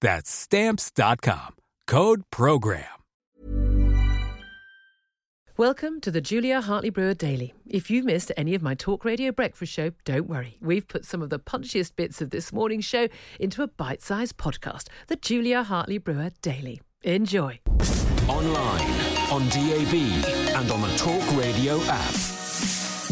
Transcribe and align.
That's 0.00 0.30
Stamps.com. 0.30 1.56
Code 1.86 2.22
PROGRAM. 2.30 2.84
Welcome 5.58 6.02
to 6.02 6.10
the 6.10 6.20
Julia 6.20 6.60
Hartley 6.60 6.90
Brewer 6.90 7.14
Daily. 7.14 7.54
If 7.66 7.90
you've 7.90 8.04
missed 8.04 8.30
any 8.36 8.54
of 8.54 8.60
my 8.60 8.74
talk 8.74 9.06
radio 9.06 9.32
breakfast 9.32 9.72
show, 9.72 9.92
don't 10.04 10.28
worry. 10.28 10.58
We've 10.60 10.86
put 10.86 11.06
some 11.06 11.22
of 11.22 11.30
the 11.30 11.38
punchiest 11.38 11.96
bits 11.96 12.20
of 12.20 12.28
this 12.28 12.52
morning's 12.52 12.84
show 12.84 13.08
into 13.40 13.62
a 13.62 13.66
bite 13.66 14.02
sized 14.02 14.36
podcast, 14.36 14.88
the 15.06 15.16
Julia 15.16 15.62
Hartley 15.62 15.96
Brewer 15.96 16.32
Daily. 16.42 16.82
Enjoy. 17.04 17.58
Online, 18.28 18.90
on 19.30 19.48
DAB, 19.48 19.94
and 20.56 20.70
on 20.70 20.82
the 20.82 20.94
Talk 20.98 21.22
Radio 21.34 21.80
app. 21.84 22.14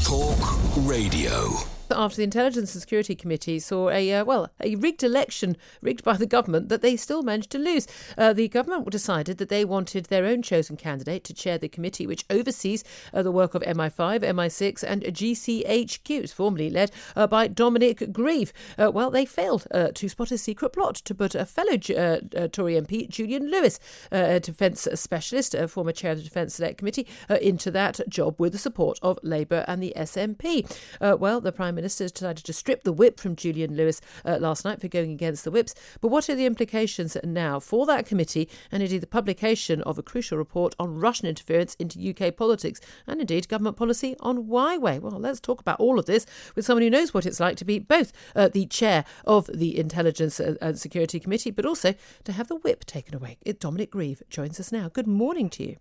Talk 0.04 0.86
Radio 0.86 1.73
after 1.90 2.16
the 2.16 2.24
Intelligence 2.24 2.74
and 2.74 2.80
Security 2.80 3.14
Committee 3.14 3.58
saw 3.58 3.90
a 3.90 4.12
uh, 4.12 4.24
well 4.24 4.48
a 4.60 4.74
rigged 4.76 5.02
election 5.02 5.56
rigged 5.80 6.04
by 6.04 6.16
the 6.16 6.26
government 6.26 6.68
that 6.68 6.82
they 6.82 6.96
still 6.96 7.22
managed 7.22 7.50
to 7.50 7.58
lose. 7.58 7.86
Uh, 8.16 8.32
the 8.32 8.48
government 8.48 8.88
decided 8.90 9.38
that 9.38 9.48
they 9.48 9.64
wanted 9.64 10.06
their 10.06 10.24
own 10.24 10.42
chosen 10.42 10.76
candidate 10.76 11.24
to 11.24 11.34
chair 11.34 11.58
the 11.58 11.68
committee 11.68 12.06
which 12.06 12.24
oversees 12.30 12.84
uh, 13.12 13.22
the 13.22 13.32
work 13.32 13.54
of 13.54 13.62
MI5, 13.62 14.20
MI6, 14.20 14.82
and 14.82 15.02
GCHQ. 15.02 16.30
Formerly 16.30 16.70
led 16.70 16.90
uh, 17.16 17.26
by 17.26 17.46
Dominic 17.46 18.12
Grieve. 18.12 18.52
Uh, 18.78 18.90
well, 18.90 19.10
they 19.10 19.24
failed 19.24 19.66
uh, 19.70 19.88
to 19.94 20.08
spot 20.08 20.30
a 20.30 20.38
secret 20.38 20.70
plot 20.70 20.96
to 20.96 21.14
put 21.14 21.34
a 21.34 21.44
fellow 21.44 21.76
Tory 21.76 22.74
MP, 22.74 23.08
Julian 23.08 23.50
Lewis, 23.50 23.78
a 24.10 24.40
defence 24.40 24.88
specialist, 24.94 25.54
a 25.54 25.68
former 25.68 25.92
chair 25.92 26.12
of 26.12 26.18
the 26.18 26.24
Defence 26.24 26.54
Select 26.54 26.78
Committee, 26.78 27.06
into 27.40 27.70
that 27.70 28.00
job 28.08 28.38
with 28.38 28.52
the 28.52 28.58
support 28.58 28.98
of 29.02 29.18
Labour 29.22 29.64
and 29.68 29.82
the 29.82 29.92
SNP. 29.96 31.18
well, 31.18 31.40
the 31.40 31.52
Prime 31.52 31.73
Prime 31.74 31.82
Minister 31.82 32.08
decided 32.08 32.44
to 32.44 32.52
strip 32.52 32.84
the 32.84 32.92
whip 32.92 33.18
from 33.18 33.34
Julian 33.34 33.76
Lewis 33.76 34.00
uh, 34.24 34.38
last 34.38 34.64
night 34.64 34.80
for 34.80 34.86
going 34.86 35.10
against 35.10 35.42
the 35.42 35.50
whips. 35.50 35.74
But 36.00 36.06
what 36.06 36.30
are 36.30 36.36
the 36.36 36.46
implications 36.46 37.16
now 37.24 37.58
for 37.58 37.84
that 37.86 38.06
committee 38.06 38.48
and 38.70 38.80
indeed 38.80 39.00
the 39.00 39.08
publication 39.08 39.82
of 39.82 39.98
a 39.98 40.02
crucial 40.04 40.38
report 40.38 40.76
on 40.78 41.00
Russian 41.00 41.26
interference 41.26 41.74
into 41.80 41.98
UK 41.98 42.36
politics 42.36 42.80
and 43.08 43.20
indeed 43.20 43.48
government 43.48 43.76
policy 43.76 44.14
on 44.20 44.46
Huawei? 44.46 45.00
Well, 45.00 45.18
let's 45.18 45.40
talk 45.40 45.60
about 45.60 45.80
all 45.80 45.98
of 45.98 46.06
this 46.06 46.26
with 46.54 46.64
someone 46.64 46.82
who 46.82 46.90
knows 46.90 47.12
what 47.12 47.26
it's 47.26 47.40
like 47.40 47.56
to 47.56 47.64
be 47.64 47.80
both 47.80 48.12
uh, 48.36 48.46
the 48.46 48.66
chair 48.66 49.04
of 49.24 49.50
the 49.52 49.76
Intelligence 49.76 50.38
and 50.38 50.78
Security 50.78 51.18
Committee, 51.18 51.50
but 51.50 51.66
also 51.66 51.94
to 52.22 52.30
have 52.30 52.46
the 52.46 52.56
whip 52.56 52.84
taken 52.84 53.16
away. 53.16 53.36
Dominic 53.58 53.90
Grieve 53.90 54.22
joins 54.30 54.60
us 54.60 54.70
now. 54.70 54.88
Good 54.88 55.08
morning 55.08 55.50
to 55.50 55.64
you. 55.64 55.76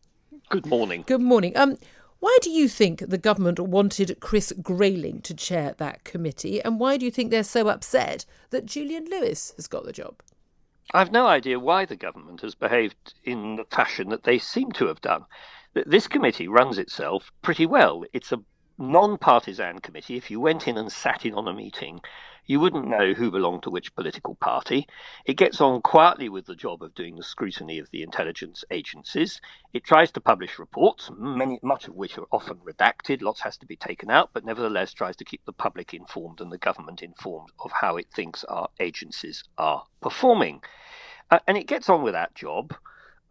Good 0.49 0.65
morning. 0.65 1.03
Good 1.05 1.21
morning. 1.21 1.55
Um, 1.55 1.77
why 2.23 2.37
do 2.41 2.49
you 2.49 2.69
think 2.69 2.99
the 3.09 3.17
government 3.17 3.59
wanted 3.59 4.15
Chris 4.21 4.53
Grayling 4.61 5.19
to 5.23 5.33
chair 5.33 5.75
that 5.77 6.05
committee? 6.05 6.61
And 6.61 6.79
why 6.79 6.95
do 6.95 7.03
you 7.03 7.11
think 7.11 7.31
they're 7.31 7.43
so 7.43 7.67
upset 7.67 8.25
that 8.49 8.65
Julian 8.65 9.07
Lewis 9.11 9.51
has 9.57 9.67
got 9.67 9.83
the 9.83 9.91
job? 9.91 10.23
I've 10.93 11.11
no 11.11 11.27
idea 11.27 11.59
why 11.59 11.83
the 11.83 11.97
government 11.97 12.39
has 12.39 12.55
behaved 12.55 13.13
in 13.25 13.57
the 13.57 13.65
fashion 13.65 14.07
that 14.07 14.23
they 14.23 14.39
seem 14.39 14.71
to 14.71 14.87
have 14.87 15.01
done. 15.01 15.25
This 15.73 16.07
committee 16.07 16.47
runs 16.47 16.77
itself 16.77 17.29
pretty 17.41 17.65
well. 17.65 18.05
It's 18.13 18.31
a 18.31 18.39
non 18.77 19.17
partisan 19.17 19.79
committee. 19.79 20.15
If 20.15 20.31
you 20.31 20.39
went 20.39 20.65
in 20.65 20.77
and 20.77 20.89
sat 20.89 21.25
in 21.25 21.33
on 21.33 21.49
a 21.49 21.53
meeting, 21.53 21.99
you 22.45 22.59
wouldn't 22.59 22.87
know 22.87 23.13
who 23.13 23.31
belonged 23.31 23.63
to 23.63 23.69
which 23.69 23.95
political 23.95 24.35
party. 24.35 24.87
It 25.25 25.37
gets 25.37 25.61
on 25.61 25.81
quietly 25.81 26.29
with 26.29 26.45
the 26.45 26.55
job 26.55 26.83
of 26.83 26.93
doing 26.93 27.15
the 27.15 27.23
scrutiny 27.23 27.79
of 27.79 27.89
the 27.91 28.03
intelligence 28.03 28.63
agencies. 28.69 29.39
It 29.73 29.83
tries 29.83 30.11
to 30.11 30.21
publish 30.21 30.59
reports, 30.59 31.09
many, 31.17 31.59
much 31.63 31.87
of 31.87 31.95
which 31.95 32.17
are 32.17 32.27
often 32.31 32.57
redacted. 32.57 33.21
Lots 33.21 33.41
has 33.41 33.57
to 33.57 33.65
be 33.65 33.75
taken 33.75 34.09
out, 34.11 34.31
but 34.33 34.45
nevertheless 34.45 34.93
tries 34.93 35.15
to 35.17 35.25
keep 35.25 35.45
the 35.45 35.53
public 35.53 35.93
informed 35.93 36.41
and 36.41 36.51
the 36.51 36.57
government 36.57 37.01
informed 37.01 37.49
of 37.59 37.71
how 37.71 37.97
it 37.97 38.07
thinks 38.13 38.43
our 38.45 38.69
agencies 38.79 39.43
are 39.57 39.85
performing. 40.01 40.61
Uh, 41.31 41.39
and 41.47 41.57
it 41.57 41.67
gets 41.67 41.89
on 41.89 42.03
with 42.03 42.13
that 42.13 42.35
job, 42.35 42.75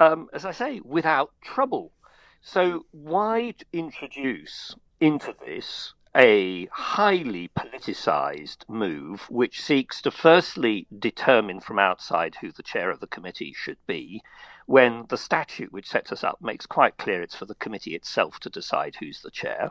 um, 0.01 0.29
as 0.33 0.45
I 0.45 0.53
say, 0.53 0.81
without 0.85 1.33
trouble. 1.43 1.93
So 2.41 2.87
why 2.91 3.55
introduce 3.73 4.75
into 5.01 5.35
this 5.47 5.95
a 6.15 6.67
highly 6.67 7.49
politicized 7.49 8.69
move 8.69 9.23
which 9.31 9.63
seeks 9.63 10.03
to 10.03 10.11
firstly 10.11 10.87
determine 10.99 11.59
from 11.59 11.79
outside 11.79 12.35
who 12.35 12.53
the 12.53 12.63
chair 12.63 12.91
of 12.91 13.01
the 13.01 13.07
committee 13.07 13.55
should 13.57 13.79
be, 13.87 14.23
when 14.67 15.07
the 15.09 15.17
statute 15.17 15.73
which 15.73 15.89
sets 15.89 16.13
us 16.13 16.23
up 16.23 16.39
makes 16.43 16.67
quite 16.67 16.99
clear 16.99 17.23
it's 17.23 17.35
for 17.35 17.47
the 17.47 17.55
committee 17.55 17.95
itself 17.95 18.39
to 18.39 18.51
decide 18.51 18.95
who's 18.97 19.23
the 19.23 19.31
chair. 19.31 19.71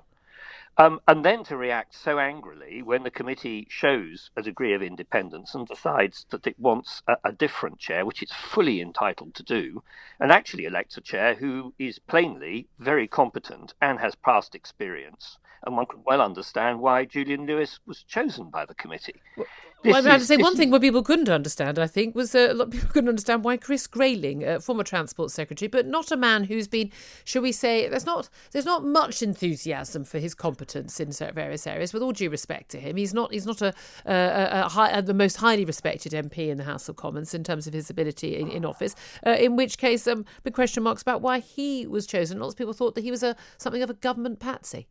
Um, 0.78 1.00
and 1.08 1.24
then 1.24 1.44
to 1.44 1.58
react 1.58 1.94
so 1.94 2.18
angrily 2.18 2.82
when 2.82 3.04
the 3.04 3.12
committee 3.12 3.68
shows 3.70 4.32
a 4.36 4.42
degree 4.42 4.74
of 4.74 4.82
independence 4.82 5.54
and 5.54 5.68
decides 5.68 6.26
that 6.32 6.48
it 6.48 6.60
wants 6.60 7.04
a, 7.08 7.18
a, 7.24 7.32
different 7.32 7.78
chair, 7.78 8.04
which 8.04 8.24
it's 8.24 8.34
fully 8.34 8.82
entitled 8.82 9.36
to 9.36 9.44
do, 9.44 9.84
and 10.20 10.32
actually 10.32 10.66
elects 10.66 10.98
a 10.98 11.02
chair 11.02 11.36
who 11.36 11.76
is 11.78 12.00
plainly 12.00 12.68
very 12.80 13.08
competent 13.08 13.76
and 13.80 14.00
has 14.00 14.16
past 14.16 14.56
experience 14.56 15.38
and 15.64 15.76
one 15.76 15.86
could 15.86 16.02
well 16.06 16.22
understand 16.22 16.80
why 16.80 17.06
Julian 17.06 17.46
Lewis 17.46 17.80
was 17.86 18.04
chosen 18.04 18.50
by 18.50 18.66
the 18.66 18.74
committee. 18.76 19.22
Well, 19.38 19.48
well, 19.84 20.08
I 20.08 20.12
have 20.12 20.22
to 20.22 20.28
say 20.28 20.38
one 20.38 20.56
thing 20.56 20.70
what 20.70 20.82
people 20.82 21.02
couldn't 21.02 21.30
understand, 21.30 21.80
I 21.80 21.88
think, 21.88 22.14
was 22.14 22.36
uh, 22.36 22.50
a 22.52 22.54
lot 22.54 22.68
of 22.68 22.74
people 22.74 22.90
couldn't 22.90 23.10
understand 23.10 23.44
why 23.44 23.58
Chris 23.58 23.88
Grayling, 23.88 24.48
uh, 24.48 24.60
former 24.60 24.84
Transport 24.84 25.32
Secretary, 25.32 25.68
but 25.68 25.88
not 25.88 26.12
a 26.12 26.18
man 26.18 26.44
who's 26.44 26.68
been, 26.68 26.92
shall 27.24 27.42
we 27.42 27.52
say, 27.52 27.88
there's 27.88 28.06
not 28.06 28.30
there's 28.52 28.66
not 28.66 28.86
much 28.86 29.24
enthusiasm 29.24 30.04
for 30.04 30.20
his 30.20 30.36
competence 30.36 31.00
in 31.00 31.12
various 31.34 31.66
areas. 31.66 31.94
With 31.94 32.04
all 32.04 32.12
due 32.12 32.30
respect 32.30 32.70
to 32.72 32.80
him, 32.80 32.96
he's 32.96 33.14
not 33.14 33.34
he's 33.34 33.48
not 33.48 33.62
a, 33.62 33.74
a, 34.06 34.66
a 34.66 34.70
high, 34.70 35.02
the 35.02 35.16
most 35.16 35.38
highly 35.38 35.66
respected 35.66 36.12
MP 36.12 36.50
in 36.50 36.58
the 36.58 36.64
House 36.64 36.88
of 36.88 36.96
Commons 36.96 37.34
in 37.34 37.44
terms 37.44 37.66
of 37.66 37.74
his 37.74 37.90
ability 37.90 38.38
in, 38.38 38.50
in 38.50 38.66
office. 38.66 38.96
Uh, 39.26 39.32
in 39.32 39.56
which 39.56 39.80
case, 39.80 40.06
um, 40.06 40.26
big 40.44 40.54
question 40.54 40.84
marks 40.84 41.02
about 41.02 41.22
why 41.22 41.40
he 41.40 41.88
was 41.88 42.06
chosen. 42.06 42.40
Lots 42.40 42.54
of 42.54 42.58
people 42.58 42.74
thought 42.74 42.94
that 42.96 43.04
he 43.04 43.12
was 43.12 43.24
a 43.24 43.36
something 43.58 43.82
of 43.82 43.90
a 43.90 43.96
government 43.96 44.40
patsy. 44.40 44.88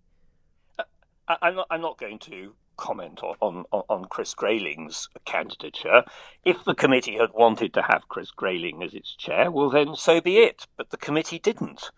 I, 1.40 1.48
am 1.48 1.56
not. 1.56 1.66
I'm 1.70 1.80
not 1.80 1.98
going 1.98 2.18
to 2.20 2.54
comment 2.76 3.20
on, 3.22 3.64
on, 3.70 3.82
on 3.88 4.04
Chris 4.06 4.34
Grayling's 4.34 5.08
candidature. 5.26 6.02
If 6.44 6.64
the 6.64 6.74
committee 6.74 7.18
had 7.18 7.30
wanted 7.34 7.74
to 7.74 7.82
have 7.82 8.08
Chris 8.08 8.30
Grayling 8.30 8.82
as 8.82 8.94
its 8.94 9.14
chair, 9.14 9.50
well, 9.50 9.70
then 9.70 9.94
so 9.94 10.20
be 10.20 10.38
it. 10.38 10.66
But 10.76 10.90
the 10.90 10.96
committee 10.96 11.38
didn't. 11.38 11.90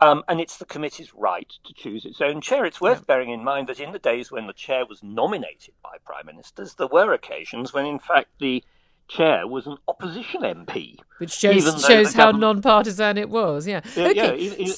Um, 0.00 0.24
and 0.26 0.40
it's 0.40 0.56
the 0.56 0.64
committee's 0.64 1.14
right 1.14 1.52
to 1.64 1.74
choose 1.74 2.04
its 2.04 2.20
own 2.20 2.40
chair. 2.40 2.64
It's 2.64 2.80
worth 2.80 3.00
yeah. 3.00 3.04
bearing 3.06 3.30
in 3.30 3.44
mind 3.44 3.68
that 3.68 3.78
in 3.78 3.92
the 3.92 4.00
days 4.00 4.32
when 4.32 4.48
the 4.48 4.52
chair 4.52 4.84
was 4.84 5.00
nominated 5.02 5.74
by 5.82 5.98
prime 6.04 6.26
ministers, 6.26 6.74
there 6.74 6.88
were 6.88 7.12
occasions 7.12 7.72
when, 7.72 7.86
in 7.86 8.00
fact, 8.00 8.30
the 8.40 8.64
chair 9.06 9.46
was 9.46 9.66
an 9.66 9.76
opposition 9.86 10.40
MP. 10.40 10.98
Which 11.18 11.32
shows, 11.32 11.84
shows 11.86 12.14
how 12.14 12.32
non 12.32 12.62
partisan 12.62 13.18
it 13.18 13.28
was, 13.28 13.66
yeah. 13.66 13.82
yeah 13.94 14.08
okay. 14.08 14.36
Yeah, 14.38 14.76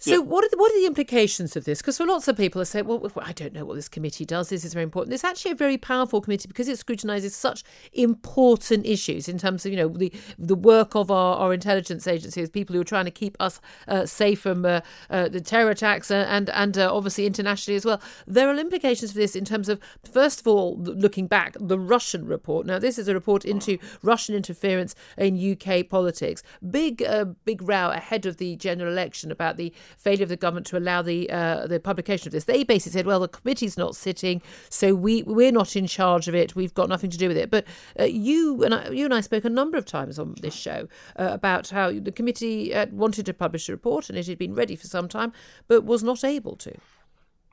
So, 0.00 0.12
yeah. 0.12 0.18
what 0.18 0.42
are 0.42 0.48
the, 0.48 0.56
what 0.56 0.72
are 0.72 0.80
the 0.80 0.86
implications 0.86 1.56
of 1.56 1.66
this? 1.66 1.82
Because 1.82 1.98
for 1.98 2.06
lots 2.06 2.26
of 2.26 2.34
people, 2.34 2.58
are 2.62 2.64
saying, 2.64 2.86
"Well, 2.86 3.12
I 3.16 3.32
don't 3.32 3.52
know 3.52 3.66
what 3.66 3.74
this 3.74 3.88
committee 3.88 4.24
does. 4.24 4.48
This 4.48 4.64
is 4.64 4.72
very 4.72 4.82
important." 4.82 5.12
It's 5.12 5.24
actually 5.24 5.50
a 5.50 5.56
very 5.56 5.76
powerful 5.76 6.22
committee 6.22 6.48
because 6.48 6.68
it 6.68 6.78
scrutinises 6.78 7.32
such 7.32 7.62
important 7.92 8.86
issues 8.86 9.28
in 9.28 9.36
terms 9.36 9.66
of 9.66 9.72
you 9.72 9.76
know 9.76 9.88
the 9.88 10.10
the 10.38 10.54
work 10.54 10.94
of 10.94 11.10
our, 11.10 11.36
our 11.36 11.52
intelligence 11.52 12.06
agencies, 12.06 12.48
people 12.48 12.74
who 12.74 12.80
are 12.80 12.84
trying 12.84 13.04
to 13.04 13.10
keep 13.10 13.36
us 13.40 13.60
uh, 13.88 14.06
safe 14.06 14.40
from 14.40 14.64
uh, 14.64 14.80
uh, 15.10 15.28
the 15.28 15.40
terror 15.40 15.70
attacks 15.70 16.10
uh, 16.10 16.24
and 16.30 16.48
and 16.50 16.78
uh, 16.78 16.94
obviously 16.94 17.26
internationally 17.26 17.76
as 17.76 17.84
well. 17.84 18.00
There 18.26 18.48
are 18.48 18.56
implications 18.56 19.12
for 19.12 19.18
this 19.18 19.36
in 19.36 19.44
terms 19.44 19.68
of 19.68 19.78
first 20.10 20.40
of 20.40 20.46
all, 20.46 20.78
looking 20.78 21.26
back, 21.26 21.56
the 21.60 21.78
Russian 21.78 22.24
report. 22.24 22.64
Now, 22.64 22.78
this 22.78 22.98
is 22.98 23.06
a 23.06 23.12
report 23.12 23.44
into 23.44 23.76
Russian 24.02 24.34
interference 24.34 24.94
in 25.18 25.36
UK 25.36 25.86
politics. 25.90 26.42
Big 26.70 27.02
uh, 27.02 27.26
big 27.44 27.60
row 27.60 27.90
ahead 27.90 28.24
of 28.24 28.38
the 28.38 28.56
general 28.56 28.90
election 28.90 29.30
about 29.30 29.58
the 29.58 29.74
failure 29.96 30.22
of 30.22 30.28
the 30.28 30.36
government 30.36 30.66
to 30.66 30.78
allow 30.78 31.02
the 31.02 31.30
uh, 31.30 31.66
the 31.66 31.80
publication 31.80 32.28
of 32.28 32.32
this. 32.32 32.44
They 32.44 32.64
basically 32.64 32.92
said, 32.92 33.06
well, 33.06 33.20
the 33.20 33.28
committee's 33.28 33.76
not 33.76 33.96
sitting, 33.96 34.42
so 34.68 34.94
we 34.94 35.22
we're 35.22 35.52
not 35.52 35.76
in 35.76 35.86
charge 35.86 36.28
of 36.28 36.34
it. 36.34 36.54
We've 36.54 36.74
got 36.74 36.88
nothing 36.88 37.10
to 37.10 37.18
do 37.18 37.28
with 37.28 37.36
it. 37.36 37.50
But 37.50 37.64
uh, 37.98 38.04
you 38.04 38.62
and 38.64 38.74
I, 38.74 38.88
you 38.90 39.04
and 39.04 39.14
I 39.14 39.20
spoke 39.20 39.44
a 39.44 39.50
number 39.50 39.76
of 39.76 39.84
times 39.84 40.18
on 40.18 40.34
this 40.40 40.54
show 40.54 40.88
uh, 41.16 41.28
about 41.32 41.70
how 41.70 41.92
the 41.92 42.12
committee 42.12 42.74
uh, 42.74 42.86
wanted 42.92 43.26
to 43.26 43.34
publish 43.34 43.68
a 43.68 43.72
report 43.72 44.08
and 44.08 44.18
it 44.18 44.26
had 44.26 44.38
been 44.38 44.54
ready 44.54 44.76
for 44.76 44.86
some 44.86 45.08
time, 45.08 45.32
but 45.68 45.84
was 45.84 46.02
not 46.02 46.24
able 46.24 46.56
to. 46.56 46.74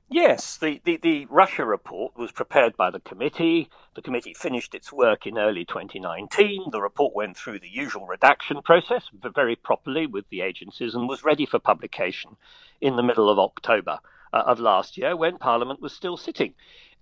Yes, 0.09 0.55
the, 0.55 0.79
the, 0.85 0.95
the, 0.95 1.25
Russia 1.25 1.65
report 1.65 2.15
was 2.15 2.31
prepared 2.31 2.77
by 2.77 2.89
the 2.89 3.01
committee. 3.01 3.69
The 3.93 4.01
committee 4.01 4.33
finished 4.33 4.73
its 4.73 4.93
work 4.93 5.27
in 5.27 5.37
early 5.37 5.65
2019. 5.65 6.71
The 6.71 6.81
report 6.81 7.13
went 7.13 7.35
through 7.35 7.59
the 7.59 7.67
usual 7.67 8.07
redaction 8.07 8.61
process 8.61 9.09
very 9.11 9.57
properly 9.57 10.07
with 10.07 10.29
the 10.29 10.39
agencies 10.39 10.95
and 10.95 11.09
was 11.09 11.25
ready 11.25 11.45
for 11.45 11.59
publication 11.59 12.37
in 12.79 12.95
the 12.95 13.03
middle 13.03 13.29
of 13.29 13.37
October 13.37 13.99
uh, 14.31 14.43
of 14.45 14.61
last 14.61 14.97
year 14.97 15.13
when 15.13 15.39
Parliament 15.39 15.81
was 15.81 15.91
still 15.91 16.15
sitting. 16.15 16.53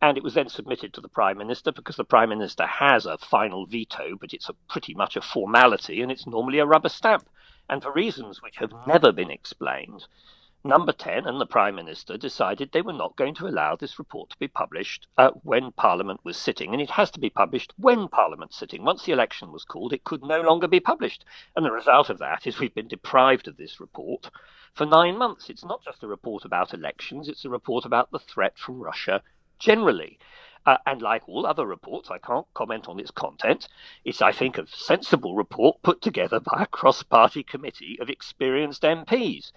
And 0.01 0.17
it 0.17 0.23
was 0.23 0.33
then 0.33 0.49
submitted 0.49 0.91
to 0.93 1.01
the 1.01 1.07
Prime 1.07 1.37
Minister 1.37 1.71
because 1.71 1.97
the 1.97 2.03
Prime 2.03 2.29
Minister 2.29 2.65
has 2.65 3.05
a 3.05 3.19
final 3.19 3.67
veto, 3.67 4.15
but 4.19 4.33
it's 4.33 4.49
pretty 4.67 4.95
much 4.95 5.15
a 5.15 5.21
formality 5.21 6.01
and 6.01 6.11
it's 6.11 6.25
normally 6.25 6.57
a 6.57 6.65
rubber 6.65 6.89
stamp. 6.89 7.29
And 7.69 7.83
for 7.83 7.91
reasons 7.91 8.41
which 8.41 8.57
have 8.57 8.73
never 8.87 9.11
been 9.11 9.29
explained, 9.29 10.07
Number 10.65 10.93
10 10.93 11.27
and 11.27 11.39
the 11.39 11.45
Prime 11.45 11.75
Minister 11.75 12.17
decided 12.17 12.71
they 12.71 12.81
were 12.81 12.91
not 12.91 13.15
going 13.15 13.35
to 13.35 13.47
allow 13.47 13.75
this 13.75 13.99
report 13.99 14.31
to 14.31 14.39
be 14.39 14.47
published 14.47 15.05
uh, 15.15 15.29
when 15.43 15.71
Parliament 15.71 16.21
was 16.23 16.37
sitting. 16.37 16.73
And 16.73 16.81
it 16.81 16.89
has 16.89 17.11
to 17.11 17.19
be 17.19 17.29
published 17.29 17.71
when 17.77 18.07
Parliament's 18.07 18.57
sitting. 18.57 18.83
Once 18.83 19.05
the 19.05 19.11
election 19.11 19.51
was 19.51 19.63
called, 19.63 19.93
it 19.93 20.03
could 20.03 20.23
no 20.23 20.41
longer 20.41 20.67
be 20.67 20.79
published. 20.79 21.23
And 21.55 21.63
the 21.63 21.71
result 21.71 22.09
of 22.09 22.17
that 22.17 22.47
is 22.47 22.57
we've 22.57 22.73
been 22.73 22.87
deprived 22.87 23.47
of 23.47 23.57
this 23.57 23.79
report 23.79 24.31
for 24.73 24.87
nine 24.87 25.19
months. 25.19 25.51
It's 25.51 25.63
not 25.63 25.83
just 25.83 26.01
a 26.01 26.07
report 26.07 26.45
about 26.45 26.73
elections, 26.73 27.29
it's 27.29 27.45
a 27.45 27.49
report 27.49 27.85
about 27.85 28.09
the 28.09 28.17
threat 28.17 28.57
from 28.57 28.79
Russia 28.79 29.21
generally. 29.59 30.17
Uh, 30.65 30.77
and 30.87 30.99
like 30.99 31.29
all 31.29 31.45
other 31.45 31.67
reports, 31.67 32.09
I 32.09 32.17
can't 32.17 32.51
comment 32.55 32.87
on 32.87 32.99
its 32.99 33.11
content. 33.11 33.67
It's, 34.03 34.19
I 34.19 34.31
think, 34.31 34.57
a 34.57 34.65
sensible 34.65 35.35
report 35.35 35.83
put 35.83 36.01
together 36.01 36.39
by 36.39 36.63
a 36.63 36.65
cross 36.65 37.03
party 37.03 37.43
committee 37.43 37.99
of 38.01 38.09
experienced 38.09 38.81
MPs. 38.81 39.51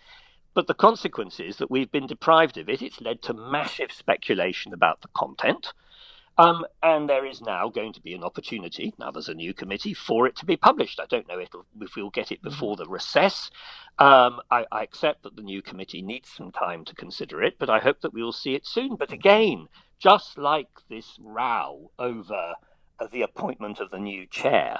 But 0.54 0.66
the 0.66 0.74
consequence 0.74 1.38
is 1.40 1.56
that 1.58 1.70
we've 1.70 1.90
been 1.90 2.06
deprived 2.06 2.58
of 2.58 2.68
it. 2.68 2.82
It's 2.82 3.00
led 3.00 3.22
to 3.22 3.34
massive 3.34 3.92
speculation 3.92 4.72
about 4.72 5.02
the 5.02 5.08
content. 5.08 5.72
Um, 6.38 6.64
and 6.84 7.08
there 7.08 7.26
is 7.26 7.40
now 7.40 7.68
going 7.68 7.92
to 7.94 8.00
be 8.00 8.14
an 8.14 8.22
opportunity, 8.22 8.94
now 8.96 9.10
there's 9.10 9.28
a 9.28 9.34
new 9.34 9.52
committee, 9.52 9.92
for 9.92 10.24
it 10.24 10.36
to 10.36 10.46
be 10.46 10.56
published. 10.56 11.00
I 11.00 11.06
don't 11.06 11.26
know 11.26 11.40
if, 11.40 11.48
if 11.80 11.96
we'll 11.96 12.10
get 12.10 12.30
it 12.30 12.42
before 12.42 12.76
the 12.76 12.86
recess. 12.86 13.50
Um, 13.98 14.40
I, 14.48 14.64
I, 14.70 14.84
accept 14.84 15.24
that 15.24 15.34
the 15.34 15.42
new 15.42 15.62
committee 15.62 16.00
needs 16.00 16.30
some 16.30 16.52
time 16.52 16.84
to 16.84 16.94
consider 16.94 17.42
it, 17.42 17.56
but 17.58 17.68
I 17.68 17.80
hope 17.80 18.02
that 18.02 18.14
we 18.14 18.22
will 18.22 18.30
see 18.30 18.54
it 18.54 18.68
soon. 18.68 18.94
But 18.94 19.10
again, 19.10 19.66
just 19.98 20.38
like 20.38 20.68
this 20.88 21.18
row 21.20 21.90
over 21.98 22.54
uh, 23.00 23.06
the 23.10 23.22
appointment 23.22 23.80
of 23.80 23.90
the 23.90 23.98
new 23.98 24.24
chair, 24.24 24.78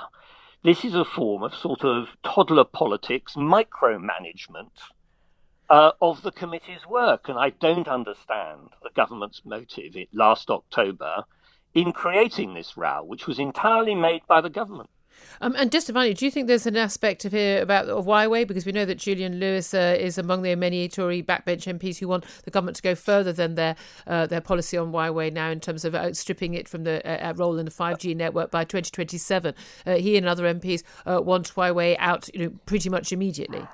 this 0.63 0.85
is 0.85 0.95
a 0.95 1.05
form 1.05 1.43
of 1.43 1.57
sort 1.57 1.83
of 1.85 2.11
toddler 2.23 2.65
politics, 2.65 3.35
micromanagement 3.35 4.71
uh, 5.71 5.93
of 6.01 6.23
the 6.23 6.33
committee's 6.33 6.87
work. 6.87 7.29
And 7.29 7.39
I 7.39 7.51
don't 7.51 7.89
understand 7.89 8.71
the 8.83 8.91
government's 8.95 9.43
motive 9.45 9.95
last 10.13 10.51
October 10.51 11.25
in 11.75 11.93
creating 11.93 12.55
this 12.55 12.77
row, 12.77 13.03
which 13.05 13.27
was 13.27 13.39
entirely 13.39 13.95
made 13.95 14.23
by 14.27 14.41
the 14.41 14.51
government. 14.51 14.91
Um, 15.41 15.55
and 15.57 15.71
just 15.71 15.89
finally, 15.89 16.15
do 16.15 16.25
you 16.25 16.31
think 16.31 16.47
there's 16.47 16.67
an 16.67 16.77
aspect 16.77 17.25
of 17.25 17.33
here 17.33 17.61
about 17.63 17.89
of 17.89 18.07
Huawei 18.07 18.47
because 18.47 18.67
we 18.67 18.73
know 18.73 18.85
that 18.85 18.99
Julian 18.99 19.39
Lewis 19.41 19.75
uh, 19.75 19.97
is 19.99 20.17
among 20.19 20.43
the 20.43 20.55
many 20.55 20.89
Tory 20.89 21.23
backbench 21.23 21.67
MPs 21.67 21.99
who 21.99 22.09
want 22.09 22.25
the 22.45 22.51
government 22.51 22.77
to 22.77 22.83
go 22.83 22.95
further 22.95 23.33
than 23.33 23.55
their 23.55 23.77
uh, 24.07 24.27
their 24.27 24.41
policy 24.41 24.77
on 24.77 24.93
Huawei 24.93 25.33
now 25.33 25.51
in 25.51 25.61
terms 25.61 25.85
of 25.85 25.95
outstripping 25.95 26.55
it 26.55 26.69
from 26.69 26.85
the 26.85 27.05
uh, 27.07 27.33
role 27.35 27.59
in 27.59 27.65
the 27.65 27.71
5G 27.71 28.17
network 28.17 28.51
by 28.51 28.65
2027. 28.65 29.55
Uh, 29.87 29.95
he 29.97 30.17
and 30.17 30.27
other 30.27 30.45
MPs 30.45 30.83
uh, 31.07 31.21
want 31.21 31.53
Huawei 31.55 31.97
out, 31.99 32.29
you 32.35 32.45
know, 32.45 32.53
pretty 32.67 32.89
much 32.89 33.13
immediately. 33.13 33.67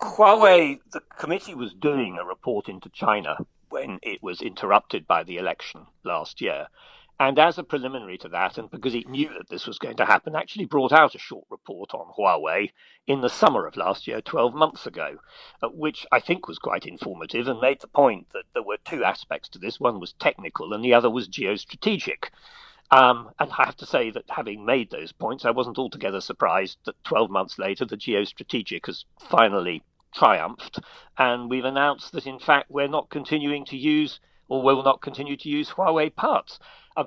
Huawei, 0.00 0.80
the 0.92 1.00
committee 1.18 1.54
was 1.54 1.74
doing 1.74 2.16
a 2.16 2.24
report 2.24 2.70
into 2.70 2.88
China 2.88 3.36
when 3.68 3.98
it 4.02 4.22
was 4.22 4.40
interrupted 4.40 5.06
by 5.06 5.22
the 5.22 5.36
election 5.36 5.86
last 6.04 6.40
year. 6.40 6.68
And 7.18 7.38
as 7.38 7.58
a 7.58 7.62
preliminary 7.62 8.16
to 8.18 8.28
that, 8.30 8.56
and 8.56 8.70
because 8.70 8.94
it 8.94 9.06
knew 9.06 9.28
that 9.28 9.50
this 9.50 9.66
was 9.66 9.78
going 9.78 9.98
to 9.98 10.06
happen, 10.06 10.34
actually 10.34 10.64
brought 10.64 10.92
out 10.92 11.14
a 11.14 11.18
short 11.18 11.44
report 11.50 11.92
on 11.92 12.14
Huawei 12.14 12.70
in 13.06 13.20
the 13.20 13.28
summer 13.28 13.66
of 13.66 13.76
last 13.76 14.06
year, 14.06 14.22
12 14.22 14.54
months 14.54 14.86
ago, 14.86 15.18
uh, 15.62 15.68
which 15.68 16.06
I 16.10 16.18
think 16.18 16.48
was 16.48 16.58
quite 16.58 16.86
informative 16.86 17.46
and 17.46 17.60
made 17.60 17.82
the 17.82 17.86
point 17.86 18.28
that 18.32 18.44
there 18.54 18.62
were 18.62 18.78
two 18.86 19.04
aspects 19.04 19.50
to 19.50 19.58
this. 19.58 19.78
One 19.78 20.00
was 20.00 20.14
technical 20.14 20.72
and 20.72 20.82
the 20.82 20.94
other 20.94 21.10
was 21.10 21.28
geostrategic. 21.28 22.30
Um, 22.90 23.30
and 23.38 23.52
I 23.52 23.66
have 23.66 23.76
to 23.76 23.86
say 23.86 24.10
that 24.10 24.24
having 24.30 24.64
made 24.64 24.90
those 24.90 25.12
points, 25.12 25.44
I 25.44 25.50
wasn't 25.50 25.78
altogether 25.78 26.22
surprised 26.22 26.78
that 26.86 27.04
12 27.04 27.30
months 27.30 27.58
later 27.58 27.84
the 27.84 27.98
geostrategic 27.98 28.86
has 28.86 29.04
finally 29.18 29.82
triumphed, 30.14 30.78
and 31.18 31.50
we've 31.50 31.64
announced 31.64 32.12
that 32.12 32.26
in 32.26 32.38
fact 32.38 32.70
we're 32.70 32.88
not 32.88 33.10
continuing 33.10 33.64
to 33.66 33.76
use 33.76 34.20
or 34.48 34.62
will 34.62 34.82
not 34.82 35.00
continue 35.00 35.36
to 35.36 35.48
use 35.48 35.70
Huawei 35.70 36.14
parts 36.14 36.58
uh, 36.96 37.04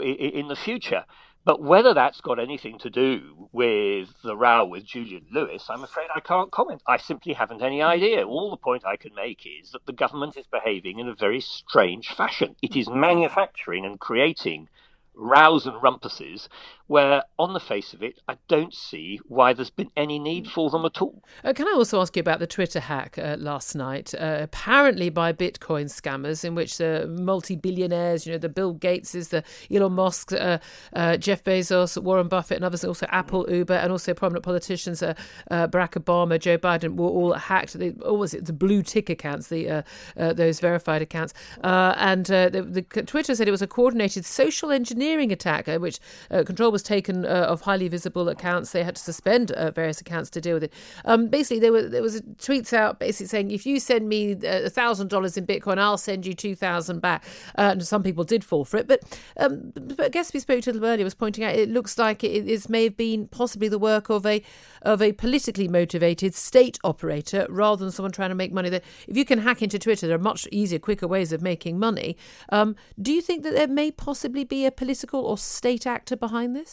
in 0.00 0.48
the 0.48 0.56
future. 0.56 1.04
But 1.44 1.60
whether 1.60 1.92
that's 1.92 2.20
got 2.20 2.38
anything 2.38 2.78
to 2.78 2.90
do 2.90 3.48
with 3.50 4.10
the 4.22 4.36
row 4.36 4.64
with 4.64 4.84
Julian 4.84 5.26
Lewis, 5.32 5.66
I'm 5.68 5.82
afraid 5.82 6.06
I 6.14 6.20
can't 6.20 6.52
comment. 6.52 6.82
I 6.86 6.98
simply 6.98 7.32
haven't 7.32 7.62
any 7.62 7.82
idea. 7.82 8.24
All 8.24 8.50
the 8.50 8.56
point 8.56 8.86
I 8.86 8.96
can 8.96 9.12
make 9.14 9.44
is 9.44 9.72
that 9.72 9.84
the 9.84 9.92
government 9.92 10.36
is 10.36 10.46
behaving 10.46 11.00
in 11.00 11.08
a 11.08 11.14
very 11.14 11.40
strange 11.40 12.08
fashion. 12.14 12.54
It 12.62 12.76
is 12.76 12.88
manufacturing 12.88 13.84
and 13.84 13.98
creating 13.98 14.68
rows 15.14 15.66
and 15.66 15.76
rumpuses 15.82 16.48
where, 16.92 17.22
on 17.38 17.54
the 17.54 17.60
face 17.60 17.94
of 17.94 18.02
it, 18.02 18.20
I 18.28 18.36
don't 18.48 18.74
see 18.74 19.18
why 19.26 19.54
there's 19.54 19.70
been 19.70 19.90
any 19.96 20.18
need 20.18 20.46
for 20.46 20.68
them 20.68 20.84
at 20.84 21.00
all. 21.00 21.24
Uh, 21.42 21.54
can 21.54 21.66
I 21.66 21.70
also 21.70 22.02
ask 22.02 22.14
you 22.16 22.20
about 22.20 22.38
the 22.38 22.46
Twitter 22.46 22.80
hack 22.80 23.16
uh, 23.16 23.36
last 23.38 23.74
night, 23.74 24.12
uh, 24.12 24.40
apparently 24.42 25.08
by 25.08 25.32
Bitcoin 25.32 25.86
scammers, 25.86 26.44
in 26.44 26.54
which 26.54 26.76
the 26.76 27.06
multi 27.08 27.56
billionaires, 27.56 28.26
you 28.26 28.32
know, 28.32 28.38
the 28.38 28.50
Bill 28.50 28.74
Gateses, 28.74 29.30
the 29.30 29.42
Elon 29.74 29.94
Musk, 29.94 30.34
uh, 30.34 30.58
uh, 30.92 31.16
Jeff 31.16 31.42
Bezos, 31.42 31.96
Warren 31.96 32.28
Buffett, 32.28 32.56
and 32.56 32.64
others, 32.66 32.84
also 32.84 33.06
Apple, 33.08 33.50
Uber, 33.50 33.72
and 33.72 33.90
also 33.90 34.12
prominent 34.12 34.44
politicians, 34.44 35.02
uh, 35.02 35.14
Barack 35.50 35.92
Obama, 35.92 36.38
Joe 36.38 36.58
Biden, 36.58 36.96
were 36.96 37.08
all 37.08 37.32
hacked. 37.32 37.72
They, 37.72 37.92
always 38.04 38.32
the 38.32 38.52
blue 38.52 38.82
tick 38.82 39.08
accounts, 39.08 39.48
the 39.48 39.82
those 40.14 40.60
verified 40.60 41.00
accounts, 41.00 41.32
and 41.62 42.26
the, 42.26 42.84
the, 42.92 43.02
Twitter 43.04 43.34
said 43.34 43.48
it 43.48 43.50
was 43.50 43.62
a 43.62 43.66
coordinated 43.66 44.26
social 44.26 44.70
engineering 44.70 45.32
attack, 45.32 45.68
which 45.68 45.98
control 46.28 46.70
was 46.70 46.81
was 46.82 46.88
taken 46.88 47.24
uh, 47.24 47.46
of 47.48 47.62
highly 47.62 47.88
visible 47.88 48.28
accounts. 48.28 48.72
They 48.72 48.82
had 48.82 48.96
to 48.96 49.02
suspend 49.02 49.52
uh, 49.52 49.70
various 49.70 50.00
accounts 50.00 50.30
to 50.30 50.40
deal 50.40 50.54
with 50.54 50.64
it. 50.64 50.72
Um, 51.04 51.28
basically, 51.28 51.60
there 51.60 51.72
were 51.72 51.88
there 51.88 52.02
was 52.02 52.20
tweets 52.38 52.72
out 52.72 52.98
basically 52.98 53.26
saying 53.28 53.50
if 53.50 53.66
you 53.66 53.80
send 53.80 54.08
me 54.08 54.32
uh, 54.46 54.68
thousand 54.68 55.08
dollars 55.08 55.36
in 55.36 55.46
Bitcoin, 55.46 55.78
I'll 55.78 55.98
send 55.98 56.26
you 56.26 56.34
two 56.34 56.54
thousand 56.54 57.00
back. 57.00 57.24
Uh, 57.58 57.72
and 57.72 57.86
some 57.86 58.02
people 58.02 58.24
did 58.24 58.44
fall 58.44 58.64
for 58.64 58.78
it, 58.78 58.88
but 58.88 59.00
um, 59.36 59.72
but 59.74 60.12
guess 60.12 60.32
we 60.34 60.40
spoke 60.40 60.62
to 60.62 60.72
them 60.72 60.84
earlier 60.84 61.04
was 61.04 61.14
pointing 61.14 61.44
out 61.44 61.54
it 61.54 61.68
looks 61.68 61.98
like 61.98 62.24
it, 62.24 62.48
it 62.48 62.68
may 62.68 62.84
have 62.84 62.96
been 62.96 63.28
possibly 63.28 63.68
the 63.68 63.78
work 63.78 64.10
of 64.10 64.26
a 64.26 64.42
of 64.82 65.00
a 65.00 65.12
politically 65.12 65.68
motivated 65.68 66.34
state 66.34 66.78
operator 66.82 67.46
rather 67.48 67.84
than 67.84 67.92
someone 67.92 68.12
trying 68.12 68.30
to 68.30 68.34
make 68.34 68.52
money. 68.52 68.70
That 68.70 68.84
if 69.06 69.16
you 69.16 69.24
can 69.24 69.38
hack 69.38 69.62
into 69.62 69.78
Twitter, 69.78 70.06
there 70.06 70.16
are 70.16 70.28
much 70.32 70.48
easier, 70.50 70.78
quicker 70.78 71.06
ways 71.06 71.32
of 71.32 71.42
making 71.42 71.78
money. 71.78 72.16
Um, 72.50 72.74
do 73.00 73.12
you 73.12 73.22
think 73.22 73.42
that 73.44 73.54
there 73.54 73.68
may 73.68 73.90
possibly 73.90 74.44
be 74.44 74.66
a 74.66 74.70
political 74.70 75.20
or 75.20 75.38
state 75.38 75.86
actor 75.86 76.16
behind 76.16 76.56
this? 76.56 76.71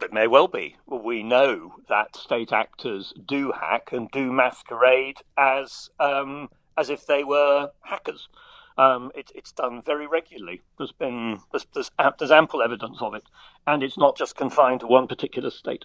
It 0.00 0.12
may 0.12 0.28
well 0.28 0.46
be. 0.46 0.76
We 0.86 1.22
know 1.24 1.74
that 1.88 2.14
state 2.14 2.52
actors 2.52 3.12
do 3.26 3.52
hack 3.52 3.90
and 3.92 4.08
do 4.10 4.32
masquerade 4.32 5.18
as 5.36 5.90
um, 5.98 6.50
as 6.76 6.88
if 6.88 7.04
they 7.06 7.24
were 7.24 7.72
hackers. 7.82 8.28
Um, 8.76 9.10
it, 9.16 9.32
it's 9.34 9.50
done 9.50 9.82
very 9.84 10.06
regularly. 10.06 10.62
There's 10.78 10.92
been 10.92 11.40
there's, 11.50 11.66
there's, 11.74 11.90
there's 12.18 12.30
ample 12.30 12.62
evidence 12.62 12.98
of 13.02 13.14
it, 13.14 13.24
and 13.66 13.82
it's 13.82 13.98
not 13.98 14.16
just 14.16 14.36
confined 14.36 14.80
to 14.80 14.86
one 14.86 15.08
particular 15.08 15.50
state. 15.50 15.84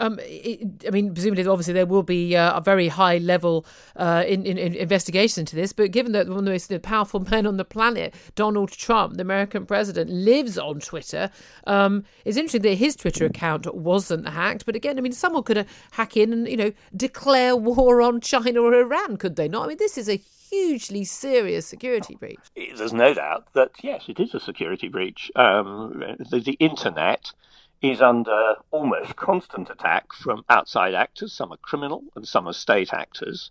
Um, 0.00 0.18
it, 0.22 0.84
I 0.86 0.90
mean, 0.90 1.12
presumably, 1.12 1.46
obviously, 1.46 1.74
there 1.74 1.86
will 1.86 2.02
be 2.02 2.34
uh, 2.34 2.56
a 2.56 2.60
very 2.60 2.88
high 2.88 3.18
level 3.18 3.66
uh, 3.96 4.24
in, 4.26 4.46
in, 4.46 4.56
in, 4.56 4.74
investigation 4.74 5.42
into 5.42 5.54
this. 5.54 5.72
But 5.72 5.90
given 5.90 6.12
that 6.12 6.26
one 6.26 6.38
of 6.38 6.44
the 6.46 6.50
most 6.50 6.82
powerful 6.82 7.20
men 7.30 7.46
on 7.46 7.58
the 7.58 7.64
planet, 7.64 8.14
Donald 8.34 8.72
Trump, 8.72 9.14
the 9.14 9.22
American 9.22 9.66
president, 9.66 10.10
lives 10.10 10.58
on 10.58 10.80
Twitter, 10.80 11.30
um, 11.66 12.04
it's 12.24 12.36
interesting 12.36 12.62
that 12.62 12.76
his 12.76 12.96
Twitter 12.96 13.26
account 13.26 13.72
wasn't 13.74 14.28
hacked. 14.28 14.64
But 14.66 14.74
again, 14.74 14.98
I 14.98 15.02
mean, 15.02 15.12
someone 15.12 15.42
could 15.42 15.66
hack 15.92 16.16
in 16.16 16.32
and 16.32 16.48
you 16.48 16.56
know 16.56 16.72
declare 16.96 17.54
war 17.54 18.00
on 18.00 18.20
China 18.20 18.60
or 18.62 18.74
Iran, 18.74 19.18
could 19.18 19.36
they 19.36 19.48
not? 19.48 19.64
I 19.64 19.68
mean, 19.68 19.76
this 19.76 19.98
is 19.98 20.08
a 20.08 20.16
hugely 20.50 21.04
serious 21.04 21.66
security 21.66 22.16
breach. 22.16 22.38
There's 22.56 22.92
no 22.92 23.14
doubt 23.14 23.52
that 23.54 23.70
yes, 23.82 24.04
it 24.08 24.18
is 24.18 24.34
a 24.34 24.40
security 24.40 24.88
breach. 24.88 25.30
Um, 25.36 26.02
the, 26.30 26.40
the 26.40 26.52
internet 26.52 27.32
is 27.82 28.02
under 28.02 28.56
almost 28.70 29.16
constant 29.16 29.70
attack 29.70 30.12
from 30.12 30.44
outside 30.48 30.94
actors. 30.94 31.32
Some 31.32 31.52
are 31.52 31.58
criminal 31.58 32.04
and 32.14 32.26
some 32.26 32.46
are 32.46 32.52
state 32.52 32.92
actors. 32.92 33.50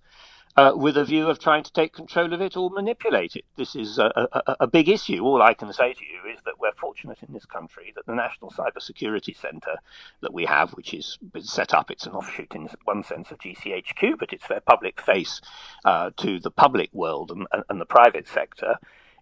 Uh, 0.57 0.74
with 0.75 0.98
a 0.98 1.05
view 1.05 1.29
of 1.29 1.39
trying 1.39 1.63
to 1.63 1.71
take 1.71 1.93
control 1.93 2.33
of 2.33 2.41
it 2.41 2.57
or 2.57 2.69
manipulate 2.71 3.36
it. 3.36 3.45
This 3.55 3.75
is 3.75 3.98
a, 3.98 4.12
a, 4.33 4.55
a, 4.62 4.67
big 4.67 4.89
issue. 4.89 5.24
All 5.24 5.41
I 5.41 5.53
can 5.53 5.71
say 5.71 5.93
to 5.93 6.03
you 6.03 6.33
is 6.33 6.39
that 6.43 6.59
we're 6.59 6.74
fortunate 6.74 7.19
in 7.25 7.33
this 7.33 7.45
country 7.45 7.93
that 7.95 8.05
the 8.07 8.15
National 8.15 8.51
Cybersecurity 8.51 9.39
Centre 9.39 9.77
that 10.21 10.33
we 10.33 10.45
have, 10.45 10.71
which 10.71 10.93
is 10.93 11.17
set 11.39 11.74
up, 11.74 11.91
it's 11.91 12.07
an 12.07 12.13
offshoot 12.13 12.55
in 12.55 12.67
one 12.83 13.03
sense 13.03 13.31
of 13.31 13.38
GCHQ, 13.38 14.17
but 14.19 14.33
it's 14.33 14.48
their 14.48 14.59
public 14.59 15.00
face 15.00 15.39
uh, 15.86 16.09
to 16.17 16.39
the 16.39 16.51
public 16.51 16.89
world 16.93 17.31
and, 17.31 17.48
and, 17.53 17.63
and 17.69 17.79
the 17.79 17.86
private 17.86 18.27
sector 18.27 18.79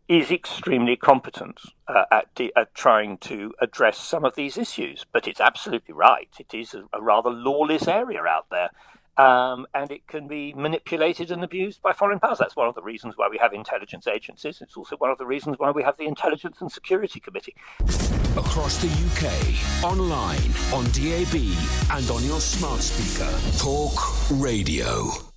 is 0.08 0.32
extremely 0.32 0.96
competent 0.96 1.60
uh, 1.88 2.04
at, 2.12 2.34
de- 2.36 2.52
at, 2.56 2.74
trying 2.74 3.18
to 3.18 3.54
address 3.60 3.98
some 3.98 4.24
of 4.24 4.36
these 4.36 4.58
issues. 4.58 5.06
But 5.12 5.28
it's 5.28 5.42
absolutely 5.42 5.94
right. 5.94 6.30
It 6.40 6.54
is 6.54 6.74
a, 6.74 6.84
a 6.94 7.02
rather 7.02 7.30
lawless 7.30 7.88
area 7.88 8.24
out 8.24 8.48
there. 8.50 8.70
Um, 9.18 9.66
and 9.74 9.92
it 9.92 10.06
can 10.06 10.28
be 10.28 10.54
manipulated 10.54 11.32
and 11.32 11.44
abused 11.44 11.82
by 11.82 11.92
foreign 11.92 12.20
powers. 12.20 12.38
That's 12.38 12.56
one 12.56 12.68
of 12.68 12.76
the 12.76 12.84
reasons 12.84 13.16
why 13.18 13.28
we 13.30 13.40
have 13.40 13.52
intelligence 13.52 14.06
agencies. 14.06 14.62
It's 14.62 14.78
also 14.78 14.96
one 14.98 15.10
of 15.10 15.18
the 15.18 15.26
reasons 15.26 15.56
why 15.58 15.72
we 15.72 15.82
have 15.82 15.98
the 15.98 16.06
Intelligence 16.06 16.58
and 16.62 16.72
Security 16.72 17.20
Committee. 17.20 17.56
Across 18.38 18.78
the 18.78 18.92
UK, 19.10 19.84
online, 19.84 20.52
on 20.72 20.84
DAB, 20.92 21.34
and 21.98 22.12
on 22.12 22.24
your 22.24 22.40
smart 22.40 22.82
speaker. 22.82 23.34
Talk 23.58 23.98
Radio. 24.30 25.37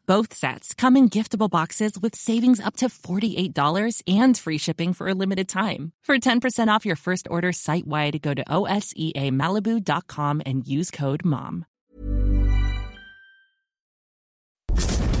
Both 0.11 0.33
sets 0.33 0.73
come 0.73 0.97
in 0.97 1.09
giftable 1.09 1.49
boxes 1.49 1.93
with 1.97 2.15
savings 2.17 2.59
up 2.59 2.75
to 2.79 2.87
$48 2.87 4.03
and 4.05 4.37
free 4.37 4.57
shipping 4.57 4.91
for 4.91 5.07
a 5.07 5.13
limited 5.13 5.47
time. 5.47 5.93
For 6.03 6.17
10% 6.17 6.67
off 6.67 6.85
your 6.85 6.97
first 6.97 7.29
order 7.31 7.53
site 7.53 7.87
wide, 7.87 8.21
go 8.21 8.33
to 8.33 8.43
OSEAMalibu.com 8.43 10.41
and 10.45 10.67
use 10.67 10.91
code 10.91 11.23
MOM. 11.23 11.65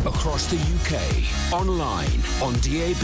Across 0.05 0.47
the 0.47 0.57
UK, 0.57 1.53
online, 1.53 2.09
on 2.41 2.53
DAB, 2.55 3.03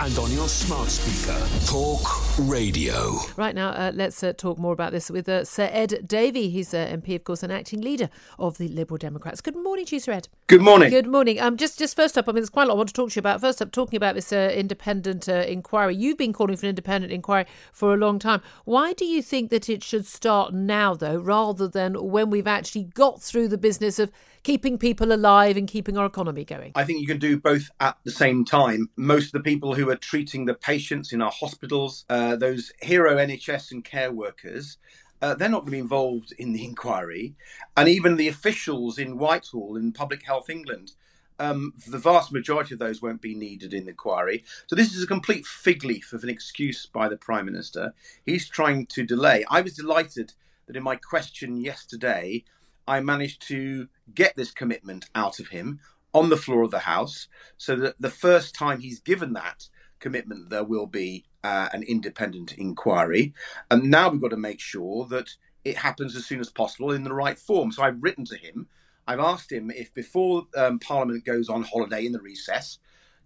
and 0.00 0.18
on 0.18 0.32
your 0.32 0.48
smart 0.48 0.88
speaker. 0.88 1.38
Talk 1.66 2.00
Radio. 2.48 3.18
Right 3.36 3.54
now, 3.54 3.68
uh, 3.68 3.92
let's 3.94 4.22
uh, 4.24 4.32
talk 4.32 4.58
more 4.58 4.72
about 4.72 4.92
this 4.92 5.10
with 5.10 5.28
uh, 5.28 5.44
Sir 5.44 5.68
Ed 5.70 6.08
Davey. 6.08 6.48
He's 6.48 6.72
uh, 6.72 6.86
MP, 6.86 7.14
of 7.14 7.24
course, 7.24 7.42
and 7.42 7.52
acting 7.52 7.82
leader 7.82 8.08
of 8.38 8.56
the 8.58 8.68
Liberal 8.68 8.96
Democrats. 8.96 9.40
Good 9.42 9.54
morning 9.54 9.84
to 9.86 9.96
you, 9.96 10.00
Sir 10.00 10.12
Ed. 10.12 10.28
Good 10.50 10.62
morning. 10.62 10.90
Good 10.90 11.06
morning. 11.06 11.40
Um, 11.40 11.56
just, 11.56 11.78
just 11.78 11.94
first 11.94 12.18
up, 12.18 12.28
I 12.28 12.32
mean, 12.32 12.40
there's 12.40 12.50
quite 12.50 12.64
a 12.64 12.66
lot 12.66 12.74
I 12.74 12.78
want 12.78 12.88
to 12.88 12.92
talk 12.92 13.10
to 13.10 13.14
you 13.14 13.20
about. 13.20 13.40
First 13.40 13.62
up, 13.62 13.70
talking 13.70 13.96
about 13.96 14.16
this 14.16 14.32
uh, 14.32 14.52
independent 14.52 15.28
uh, 15.28 15.44
inquiry. 15.46 15.94
You've 15.94 16.18
been 16.18 16.32
calling 16.32 16.56
for 16.56 16.66
an 16.66 16.70
independent 16.70 17.12
inquiry 17.12 17.44
for 17.70 17.94
a 17.94 17.96
long 17.96 18.18
time. 18.18 18.42
Why 18.64 18.92
do 18.92 19.04
you 19.04 19.22
think 19.22 19.50
that 19.50 19.68
it 19.68 19.84
should 19.84 20.06
start 20.06 20.52
now, 20.52 20.94
though, 20.94 21.18
rather 21.18 21.68
than 21.68 21.94
when 22.10 22.30
we've 22.30 22.48
actually 22.48 22.82
got 22.82 23.22
through 23.22 23.46
the 23.46 23.58
business 23.58 24.00
of 24.00 24.10
keeping 24.42 24.76
people 24.76 25.12
alive 25.12 25.56
and 25.56 25.68
keeping 25.68 25.96
our 25.96 26.06
economy 26.06 26.44
going? 26.44 26.72
I 26.74 26.82
think 26.82 27.00
you 27.00 27.06
can 27.06 27.20
do 27.20 27.38
both 27.38 27.70
at 27.78 27.96
the 28.02 28.10
same 28.10 28.44
time. 28.44 28.90
Most 28.96 29.26
of 29.26 29.32
the 29.34 29.48
people 29.48 29.74
who 29.74 29.88
are 29.88 29.94
treating 29.94 30.46
the 30.46 30.54
patients 30.54 31.12
in 31.12 31.22
our 31.22 31.30
hospitals, 31.30 32.04
uh, 32.10 32.34
those 32.34 32.72
hero 32.82 33.18
NHS 33.18 33.70
and 33.70 33.84
care 33.84 34.10
workers, 34.10 34.78
uh, 35.22 35.34
they're 35.34 35.48
not 35.48 35.60
going 35.60 35.72
to 35.72 35.72
be 35.72 35.78
involved 35.78 36.32
in 36.38 36.52
the 36.52 36.64
inquiry. 36.64 37.34
And 37.76 37.88
even 37.88 38.16
the 38.16 38.28
officials 38.28 38.98
in 38.98 39.18
Whitehall 39.18 39.76
in 39.76 39.92
Public 39.92 40.24
Health 40.24 40.48
England, 40.50 40.92
um, 41.38 41.72
the 41.88 41.98
vast 41.98 42.32
majority 42.32 42.74
of 42.74 42.80
those 42.80 43.00
won't 43.00 43.22
be 43.22 43.34
needed 43.34 43.72
in 43.72 43.84
the 43.84 43.90
inquiry. 43.90 44.44
So 44.66 44.76
this 44.76 44.94
is 44.94 45.02
a 45.02 45.06
complete 45.06 45.46
fig 45.46 45.84
leaf 45.84 46.12
of 46.12 46.22
an 46.22 46.28
excuse 46.28 46.86
by 46.86 47.08
the 47.08 47.16
Prime 47.16 47.46
Minister. 47.46 47.94
He's 48.24 48.48
trying 48.48 48.86
to 48.86 49.04
delay. 49.04 49.44
I 49.50 49.62
was 49.62 49.74
delighted 49.74 50.34
that 50.66 50.76
in 50.76 50.82
my 50.82 50.96
question 50.96 51.56
yesterday, 51.56 52.44
I 52.86 53.00
managed 53.00 53.42
to 53.48 53.88
get 54.14 54.36
this 54.36 54.50
commitment 54.50 55.08
out 55.14 55.40
of 55.40 55.48
him 55.48 55.80
on 56.12 56.28
the 56.28 56.36
floor 56.36 56.62
of 56.62 56.72
the 56.72 56.80
House, 56.80 57.28
so 57.56 57.76
that 57.76 57.94
the 58.00 58.10
first 58.10 58.54
time 58.54 58.80
he's 58.80 59.00
given 59.00 59.32
that 59.34 59.68
commitment, 60.00 60.50
there 60.50 60.64
will 60.64 60.86
be 60.86 61.24
uh, 61.44 61.68
an 61.72 61.82
independent 61.82 62.52
inquiry. 62.58 63.32
And 63.70 63.90
now 63.90 64.08
we've 64.08 64.20
got 64.20 64.30
to 64.30 64.36
make 64.36 64.60
sure 64.60 65.06
that 65.06 65.30
it 65.64 65.76
happens 65.76 66.16
as 66.16 66.26
soon 66.26 66.40
as 66.40 66.50
possible 66.50 66.92
in 66.92 67.04
the 67.04 67.14
right 67.14 67.38
form. 67.38 67.72
So 67.72 67.82
I've 67.82 68.02
written 68.02 68.24
to 68.26 68.36
him. 68.36 68.66
I've 69.06 69.20
asked 69.20 69.50
him 69.50 69.70
if 69.70 69.92
before 69.94 70.46
um, 70.56 70.78
Parliament 70.78 71.24
goes 71.24 71.48
on 71.48 71.62
holiday 71.62 72.06
in 72.06 72.12
the 72.12 72.20
recess, 72.20 72.78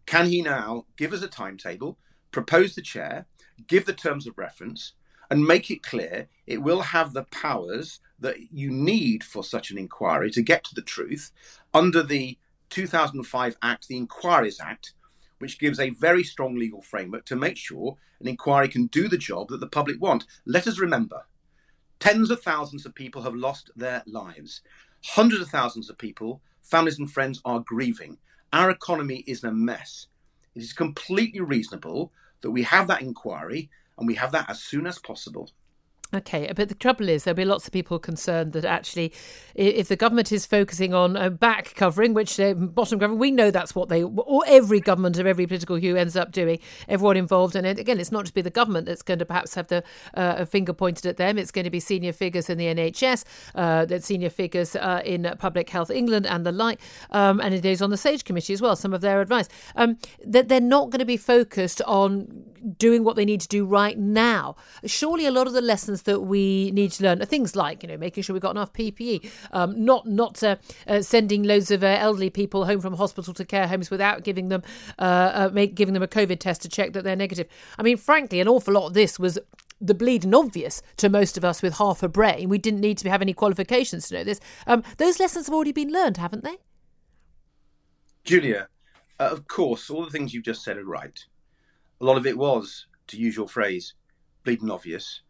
can 0.06 0.26
he 0.26 0.42
now 0.42 0.86
give 0.96 1.12
us 1.12 1.22
a 1.22 1.28
timetable, 1.28 1.98
propose 2.30 2.74
the 2.74 2.82
chair, 2.82 3.26
give 3.66 3.86
the 3.86 3.92
terms 3.92 4.26
of 4.26 4.38
reference, 4.38 4.92
and 5.30 5.44
make 5.44 5.70
it 5.70 5.82
clear 5.82 6.28
it 6.46 6.62
will 6.62 6.82
have 6.82 7.12
the 7.12 7.24
powers 7.24 8.00
that 8.20 8.52
you 8.52 8.70
need 8.70 9.24
for 9.24 9.42
such 9.42 9.70
an 9.70 9.78
inquiry 9.78 10.30
to 10.30 10.42
get 10.42 10.64
to 10.64 10.74
the 10.74 10.82
truth 10.82 11.30
under 11.72 12.02
the 12.02 12.38
2005 12.70 13.56
Act, 13.62 13.88
the 13.88 13.96
Inquiries 13.96 14.60
Act, 14.60 14.92
which 15.38 15.58
gives 15.58 15.80
a 15.80 15.90
very 15.90 16.24
strong 16.24 16.56
legal 16.56 16.82
framework 16.82 17.24
to 17.26 17.36
make 17.36 17.56
sure 17.56 17.96
an 18.20 18.28
inquiry 18.28 18.68
can 18.68 18.86
do 18.86 19.08
the 19.08 19.18
job 19.18 19.48
that 19.48 19.60
the 19.60 19.66
public 19.66 20.00
want. 20.00 20.24
Let 20.46 20.66
us 20.66 20.78
remember 20.78 21.26
tens 22.00 22.30
of 22.30 22.42
thousands 22.42 22.84
of 22.84 22.94
people 22.94 23.22
have 23.22 23.34
lost 23.34 23.70
their 23.76 24.02
lives, 24.06 24.60
hundreds 25.04 25.42
of 25.42 25.48
thousands 25.48 25.88
of 25.88 25.96
people, 25.98 26.42
families 26.62 26.98
and 26.98 27.10
friends 27.10 27.40
are 27.44 27.60
grieving. 27.60 28.18
Our 28.52 28.70
economy 28.70 29.24
is 29.26 29.42
in 29.42 29.50
a 29.50 29.52
mess. 29.52 30.08
It 30.54 30.62
is 30.62 30.72
completely 30.72 31.40
reasonable 31.40 32.12
that 32.42 32.50
we 32.50 32.62
have 32.62 32.88
that 32.88 33.02
inquiry 33.02 33.70
and 33.98 34.06
we 34.06 34.14
have 34.14 34.32
that 34.32 34.50
as 34.50 34.62
soon 34.62 34.86
as 34.86 34.98
possible. 34.98 35.50
Okay, 36.14 36.52
but 36.54 36.68
the 36.68 36.76
trouble 36.76 37.08
is 37.08 37.24
there'll 37.24 37.34
be 37.34 37.44
lots 37.44 37.66
of 37.66 37.72
people 37.72 37.98
concerned 37.98 38.52
that 38.52 38.64
actually, 38.64 39.12
if 39.56 39.88
the 39.88 39.96
government 39.96 40.30
is 40.30 40.46
focusing 40.46 40.94
on 40.94 41.36
back 41.36 41.74
covering, 41.74 42.14
which 42.14 42.36
they 42.36 42.52
bottom 42.52 43.00
covering, 43.00 43.18
we 43.18 43.32
know 43.32 43.50
that's 43.50 43.74
what 43.74 43.88
they, 43.88 44.04
or 44.04 44.44
every 44.46 44.78
government 44.78 45.18
of 45.18 45.26
every 45.26 45.44
political 45.44 45.74
hue 45.74 45.96
ends 45.96 46.16
up 46.16 46.30
doing. 46.30 46.60
Everyone 46.88 47.16
involved, 47.16 47.56
and 47.56 47.66
again, 47.66 47.98
it's 47.98 48.12
not 48.12 48.24
just 48.24 48.34
be 48.34 48.42
the 48.42 48.50
government 48.50 48.86
that's 48.86 49.02
going 49.02 49.18
to 49.18 49.24
perhaps 49.24 49.56
have 49.56 49.66
the 49.66 49.82
uh, 50.14 50.44
finger 50.44 50.72
pointed 50.72 51.04
at 51.06 51.16
them. 51.16 51.36
It's 51.36 51.50
going 51.50 51.64
to 51.64 51.70
be 51.70 51.80
senior 51.80 52.12
figures 52.12 52.48
in 52.48 52.58
the 52.58 52.66
NHS, 52.66 53.24
uh, 53.56 53.84
that 53.86 54.04
senior 54.04 54.30
figures 54.30 54.76
uh, 54.76 55.02
in 55.04 55.34
Public 55.38 55.68
Health 55.68 55.90
England, 55.90 56.26
and 56.26 56.46
the 56.46 56.52
like, 56.52 56.80
um, 57.10 57.40
and 57.40 57.52
it 57.52 57.64
is 57.64 57.82
on 57.82 57.90
the 57.90 57.96
Sage 57.96 58.24
Committee 58.24 58.52
as 58.52 58.62
well. 58.62 58.76
Some 58.76 58.94
of 58.94 59.00
their 59.00 59.20
advice 59.20 59.48
um, 59.74 59.98
that 60.24 60.46
they're 60.48 60.60
not 60.60 60.90
going 60.90 61.00
to 61.00 61.04
be 61.04 61.16
focused 61.16 61.82
on 61.82 62.44
doing 62.78 63.04
what 63.04 63.16
they 63.16 63.24
need 63.24 63.40
to 63.40 63.48
do 63.48 63.64
right 63.64 63.98
now. 63.98 64.56
Surely, 64.84 65.26
a 65.26 65.30
lot 65.30 65.46
of 65.46 65.52
the 65.52 65.60
lessons 65.60 66.02
that 66.02 66.20
we 66.20 66.70
need 66.72 66.92
to 66.92 67.04
learn 67.04 67.20
are 67.22 67.26
things 67.26 67.54
like 67.54 67.82
you 67.82 67.88
know 67.88 67.96
making 67.96 68.22
sure 68.22 68.34
we've 68.34 68.42
got 68.42 68.52
enough 68.52 68.72
PPE, 68.72 69.30
um, 69.52 69.84
not 69.84 70.06
not 70.06 70.42
uh, 70.42 70.56
uh, 70.86 71.02
sending 71.02 71.42
loads 71.42 71.70
of 71.70 71.82
uh, 71.82 71.96
elderly 71.98 72.30
people 72.30 72.64
home 72.66 72.80
from 72.80 72.94
hospital 72.94 73.34
to 73.34 73.44
care 73.44 73.68
homes 73.68 73.90
without 73.90 74.24
giving 74.24 74.48
them 74.48 74.62
uh, 74.98 75.02
uh, 75.34 75.50
make, 75.52 75.74
giving 75.74 75.94
them 75.94 76.02
a 76.02 76.08
COVID 76.08 76.38
test 76.38 76.62
to 76.62 76.68
check 76.68 76.92
that 76.92 77.04
they're 77.04 77.16
negative. 77.16 77.48
I 77.78 77.82
mean, 77.82 77.96
frankly, 77.96 78.40
an 78.40 78.48
awful 78.48 78.74
lot 78.74 78.88
of 78.88 78.94
this 78.94 79.18
was 79.18 79.38
the 79.80 79.94
bleeding 79.94 80.34
obvious 80.34 80.82
to 80.96 81.08
most 81.08 81.36
of 81.36 81.44
us 81.44 81.62
with 81.62 81.74
half 81.74 82.02
a 82.02 82.08
brain. 82.08 82.48
We 82.48 82.58
didn't 82.58 82.80
need 82.80 82.98
to 82.98 83.10
have 83.10 83.20
any 83.20 83.34
qualifications 83.34 84.08
to 84.08 84.14
know 84.14 84.24
this. 84.24 84.40
Um, 84.66 84.82
those 84.96 85.20
lessons 85.20 85.46
have 85.46 85.54
already 85.54 85.72
been 85.72 85.90
learned, 85.90 86.16
haven't 86.16 86.44
they? 86.44 86.56
Julia, 88.24 88.68
uh, 89.20 89.28
of 89.30 89.46
course, 89.46 89.90
all 89.90 90.04
the 90.04 90.10
things 90.10 90.32
you've 90.32 90.44
just 90.44 90.64
said 90.64 90.78
are 90.78 90.84
right. 90.84 91.18
A 92.04 92.06
lot 92.06 92.18
of 92.18 92.26
it 92.26 92.36
was, 92.36 92.84
to 93.06 93.16
use 93.16 93.34
your 93.34 93.48
phrase, 93.48 93.94
bleeding 94.44 94.70
obvious. 94.70 95.22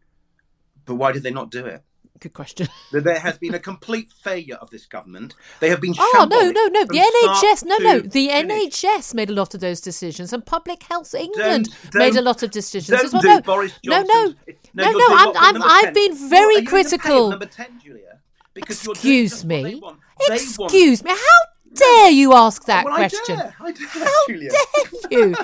But 0.83 0.95
why 0.95 1.13
did 1.13 1.23
they 1.23 1.31
not 1.31 1.49
do 1.49 1.65
it? 1.65 1.81
Good 2.19 2.33
question. 2.33 2.67
there 2.91 3.17
has 3.17 3.37
been 3.37 3.53
a 3.53 3.59
complete 3.59 4.11
failure 4.11 4.55
of 4.55 4.71
this 4.71 4.85
government. 4.85 5.35
They 5.61 5.69
have 5.69 5.79
been. 5.79 5.95
Oh 5.97 6.27
no, 6.29 6.51
no, 6.51 6.67
no! 6.67 6.83
The 6.83 6.99
NHS, 6.99 7.63
no, 7.63 7.77
no. 7.77 7.99
The 8.01 8.27
finish. 8.27 8.81
NHS 8.81 9.13
made 9.13 9.29
a 9.29 9.33
lot 9.33 9.53
of 9.53 9.61
those 9.61 9.79
decisions, 9.79 10.33
and 10.33 10.45
Public 10.45 10.83
Health 10.83 11.15
England 11.15 11.69
don't, 11.69 11.91
don't, 11.91 11.99
made 11.99 12.15
a 12.17 12.21
lot 12.21 12.43
of 12.43 12.51
decisions 12.51 13.01
as 13.01 13.13
well. 13.13 13.23
No, 13.23 13.39
Boris 13.39 13.71
no, 13.85 14.01
no, 14.01 14.33
no, 14.73 14.91
no. 14.91 15.05
I'm, 15.11 15.31
I'm, 15.37 15.63
I've 15.63 15.93
been 15.93 16.29
very 16.29 16.61
critical. 16.63 17.29
Number 17.29 17.45
10, 17.45 17.79
Julia, 17.85 18.19
Excuse 18.57 19.45
me. 19.45 19.81
Excuse 20.29 21.05
me. 21.05 21.11
How 21.11 21.54
dare 21.75 22.09
you 22.09 22.33
ask 22.33 22.65
that 22.65 22.85
well, 22.85 22.95
question? 22.95 23.35
I 23.35 23.41
dare. 23.41 23.55
I 23.59 23.71
dare, 23.71 23.87
How 23.87 24.27
Julia. 24.27 24.49
dare 24.49 25.11
you? 25.11 25.35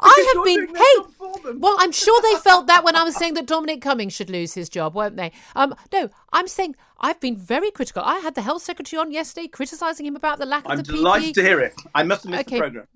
I 0.00 0.32
have 0.34 0.44
been. 0.44 0.74
Hey, 0.74 1.54
well, 1.58 1.76
I'm 1.78 1.92
sure 1.92 2.20
they 2.22 2.36
felt 2.40 2.66
that 2.66 2.84
when 2.84 2.96
I 2.96 3.04
was 3.04 3.16
saying 3.20 3.34
that 3.34 3.46
Dominic 3.46 3.82
Cummings 3.82 4.12
should 4.12 4.30
lose 4.30 4.54
his 4.54 4.68
job, 4.68 4.94
won't 4.94 5.16
they? 5.16 5.32
Um, 5.54 5.74
no, 5.92 6.08
I'm 6.32 6.48
saying 6.48 6.76
I've 7.00 7.20
been 7.20 7.36
very 7.36 7.70
critical. 7.70 8.02
I 8.04 8.18
had 8.18 8.34
the 8.34 8.42
health 8.42 8.62
secretary 8.62 9.00
on 9.00 9.12
yesterday 9.12 9.48
criticising 9.48 10.06
him 10.06 10.16
about 10.16 10.38
the 10.38 10.46
lack 10.46 10.64
I'm 10.66 10.78
of 10.78 10.86
the 10.86 10.92
PPE. 10.92 10.96
I'm 10.96 11.02
delighted 11.02 11.34
to 11.34 11.42
hear 11.42 11.60
it. 11.60 11.74
I 11.94 12.02
must 12.02 12.24
have 12.24 12.30
missed 12.30 12.48
okay. 12.48 12.56
the 12.56 12.60
program 12.60 12.86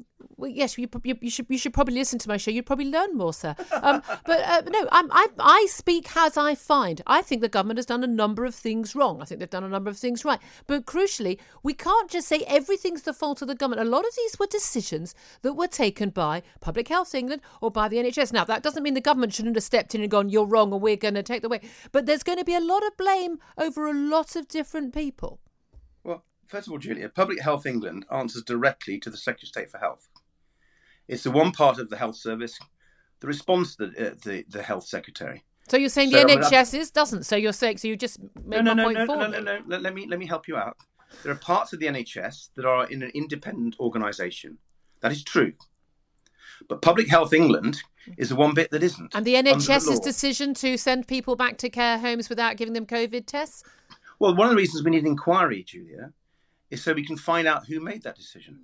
well, 0.44 0.52
yes, 0.52 0.76
you, 0.76 0.88
you, 1.04 1.16
you, 1.22 1.30
should 1.30 1.46
you 1.48 1.56
should 1.56 1.72
probably 1.72 1.94
listen 1.94 2.18
to 2.18 2.28
my 2.28 2.36
show. 2.36 2.50
You'd 2.50 2.66
probably 2.66 2.90
learn 2.90 3.16
more, 3.16 3.32
sir. 3.32 3.54
Um, 3.72 4.02
but 4.26 4.40
uh, 4.40 4.62
no, 4.68 4.86
I'm, 4.92 5.10
I 5.10 5.28
I 5.38 5.66
speak 5.70 6.14
as 6.14 6.36
I 6.36 6.54
find. 6.54 7.00
I 7.06 7.22
think 7.22 7.40
the 7.40 7.48
government 7.48 7.78
has 7.78 7.86
done 7.86 8.04
a 8.04 8.06
number 8.06 8.44
of 8.44 8.54
things 8.54 8.94
wrong. 8.94 9.22
I 9.22 9.24
think 9.24 9.40
they've 9.40 9.48
done 9.48 9.64
a 9.64 9.70
number 9.70 9.88
of 9.88 9.96
things 9.96 10.22
right. 10.22 10.38
But 10.66 10.84
crucially, 10.84 11.38
we 11.62 11.72
can't 11.72 12.10
just 12.10 12.28
say 12.28 12.44
everything's 12.46 13.02
the 13.02 13.14
fault 13.14 13.40
of 13.40 13.48
the 13.48 13.54
government. 13.54 13.88
A 13.88 13.90
lot 13.90 14.04
of 14.04 14.14
these 14.16 14.38
were 14.38 14.46
decisions 14.46 15.14
that 15.40 15.54
were 15.54 15.66
taken 15.66 16.10
by 16.10 16.42
Public 16.60 16.88
Health 16.88 17.14
England 17.14 17.40
or 17.62 17.70
by 17.70 17.88
the 17.88 17.96
NHS. 17.96 18.30
Now, 18.30 18.44
that 18.44 18.62
doesn't 18.62 18.82
mean 18.82 18.92
the 18.92 19.00
government 19.00 19.32
shouldn't 19.32 19.56
have 19.56 19.64
stepped 19.64 19.94
in 19.94 20.02
and 20.02 20.10
gone, 20.10 20.28
"You're 20.28 20.44
wrong," 20.44 20.74
or 20.74 20.78
"We're 20.78 20.96
going 20.96 21.14
to 21.14 21.22
take 21.22 21.40
the 21.40 21.48
way." 21.48 21.62
But 21.90 22.04
there's 22.04 22.22
going 22.22 22.38
to 22.38 22.44
be 22.44 22.54
a 22.54 22.60
lot 22.60 22.86
of 22.86 22.94
blame 22.98 23.38
over 23.56 23.86
a 23.86 23.94
lot 23.94 24.36
of 24.36 24.46
different 24.46 24.92
people. 24.92 25.40
Well, 26.02 26.22
first 26.48 26.66
of 26.66 26.72
all, 26.72 26.78
Julia, 26.78 27.08
Public 27.08 27.40
Health 27.40 27.64
England 27.64 28.04
answers 28.12 28.42
directly 28.42 28.98
to 28.98 29.08
the 29.08 29.16
Secretary 29.16 29.46
of 29.46 29.48
State 29.48 29.70
for 29.70 29.78
Health. 29.78 30.10
It's 31.08 31.22
the 31.22 31.30
one 31.30 31.52
part 31.52 31.78
of 31.78 31.90
the 31.90 31.96
health 31.96 32.16
service 32.16 32.58
that 33.20 33.26
responds 33.26 33.76
to 33.76 33.86
the, 33.86 34.10
uh, 34.10 34.14
the, 34.24 34.44
the 34.48 34.62
health 34.62 34.86
secretary. 34.86 35.44
So 35.68 35.76
you're 35.76 35.88
saying 35.88 36.10
so, 36.10 36.24
the 36.24 36.34
NHS 36.34 36.78
is 36.78 36.90
doesn't? 36.90 37.24
So 37.24 37.36
you're 37.36 37.52
saying 37.52 37.78
so 37.78 37.88
you 37.88 37.96
just 37.96 38.20
made 38.44 38.64
no, 38.64 38.74
no, 38.74 38.74
no, 38.74 38.90
no, 38.90 39.04
no, 39.04 39.26
no, 39.26 39.40
no, 39.40 39.58
no. 39.66 39.78
Let 39.78 39.94
me 39.94 40.06
let 40.06 40.18
me 40.18 40.26
help 40.26 40.46
you 40.46 40.56
out. 40.56 40.76
There 41.22 41.32
are 41.32 41.36
parts 41.36 41.72
of 41.72 41.80
the 41.80 41.86
NHS 41.86 42.50
that 42.56 42.64
are 42.64 42.86
in 42.86 43.02
an 43.02 43.10
independent 43.14 43.76
organisation. 43.80 44.58
That 45.00 45.12
is 45.12 45.22
true. 45.22 45.52
But 46.68 46.82
Public 46.82 47.08
Health 47.08 47.32
England 47.32 47.82
is 48.16 48.28
the 48.28 48.36
one 48.36 48.54
bit 48.54 48.70
that 48.70 48.82
isn't. 48.82 49.14
And 49.14 49.24
the 49.24 49.34
NHS's 49.34 49.98
the 49.98 50.04
decision 50.04 50.54
to 50.54 50.76
send 50.76 51.06
people 51.06 51.36
back 51.36 51.56
to 51.58 51.70
care 51.70 51.98
homes 51.98 52.28
without 52.28 52.56
giving 52.56 52.74
them 52.74 52.86
COVID 52.86 53.26
tests? 53.26 53.62
Well, 54.18 54.34
one 54.34 54.46
of 54.46 54.50
the 54.50 54.56
reasons 54.56 54.84
we 54.84 54.90
need 54.90 55.02
an 55.02 55.08
inquiry, 55.08 55.62
Julia, 55.62 56.12
is 56.70 56.82
so 56.82 56.92
we 56.92 57.06
can 57.06 57.16
find 57.16 57.46
out 57.46 57.66
who 57.66 57.80
made 57.80 58.02
that 58.02 58.16
decision. 58.16 58.58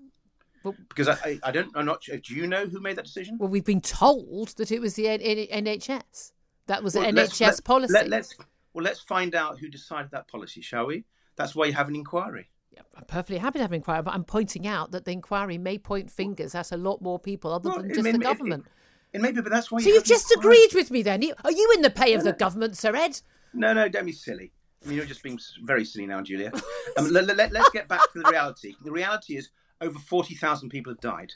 Well, 0.62 0.74
because 0.88 1.08
I, 1.08 1.38
I, 1.42 1.50
don't, 1.50 1.70
I'm 1.74 1.86
not. 1.86 2.02
Do 2.02 2.34
you 2.34 2.46
know 2.46 2.66
who 2.66 2.80
made 2.80 2.96
that 2.96 3.06
decision? 3.06 3.38
Well, 3.38 3.48
we've 3.48 3.64
been 3.64 3.80
told 3.80 4.48
that 4.56 4.70
it 4.70 4.80
was 4.80 4.94
the 4.94 5.04
NHS. 5.04 6.32
That 6.66 6.82
was 6.82 6.94
well, 6.94 7.04
an 7.04 7.16
NHS 7.16 7.40
let, 7.40 7.64
policy. 7.64 7.92
Let, 7.94 8.08
let's 8.08 8.34
well, 8.74 8.84
let's 8.84 9.00
find 9.00 9.34
out 9.34 9.58
who 9.58 9.68
decided 9.68 10.10
that 10.12 10.28
policy, 10.28 10.60
shall 10.60 10.86
we? 10.86 11.04
That's 11.36 11.54
why 11.54 11.66
you 11.66 11.72
have 11.72 11.88
an 11.88 11.96
inquiry. 11.96 12.50
Yeah, 12.70 12.82
I'm 12.96 13.04
perfectly 13.04 13.38
happy 13.38 13.58
to 13.58 13.62
have 13.62 13.72
an 13.72 13.76
inquiry, 13.76 14.02
but 14.02 14.14
I'm 14.14 14.24
pointing 14.24 14.66
out 14.66 14.92
that 14.92 15.04
the 15.04 15.10
inquiry 15.10 15.58
may 15.58 15.78
point 15.78 16.10
fingers 16.10 16.54
at 16.54 16.70
a 16.70 16.76
lot 16.76 17.02
more 17.02 17.18
people 17.18 17.52
other 17.52 17.70
well, 17.70 17.78
than 17.78 17.88
just 17.88 18.02
may, 18.02 18.12
the 18.12 18.18
government. 18.18 18.66
It, 19.12 19.16
it, 19.16 19.22
maybe, 19.22 19.40
but 19.40 19.50
that's 19.50 19.70
why. 19.70 19.80
So 19.80 19.88
you 19.88 19.94
you've 19.94 20.04
just 20.04 20.30
agreed 20.32 20.74
with 20.74 20.90
me 20.90 21.02
then? 21.02 21.24
Are 21.44 21.52
you 21.52 21.72
in 21.74 21.82
the 21.82 21.90
pay 21.90 22.14
of 22.14 22.22
the 22.22 22.32
government, 22.32 22.76
Sir 22.76 22.94
Ed? 22.94 23.20
No, 23.52 23.72
no, 23.72 23.88
don't 23.88 24.06
be 24.06 24.12
silly. 24.12 24.52
I 24.84 24.88
mean, 24.88 24.96
you're 24.96 25.06
just 25.06 25.22
being 25.22 25.38
very 25.62 25.84
silly 25.84 26.06
now, 26.06 26.22
Julia. 26.22 26.52
Um, 26.96 27.08
let, 27.12 27.24
let, 27.36 27.52
let's 27.52 27.70
get 27.70 27.86
back 27.86 28.00
to 28.12 28.18
the 28.18 28.28
reality. 28.28 28.74
The 28.82 28.90
reality 28.90 29.36
is 29.36 29.50
over 29.80 29.98
40,000 29.98 30.68
people 30.68 30.92
have 30.92 31.00
died. 31.00 31.32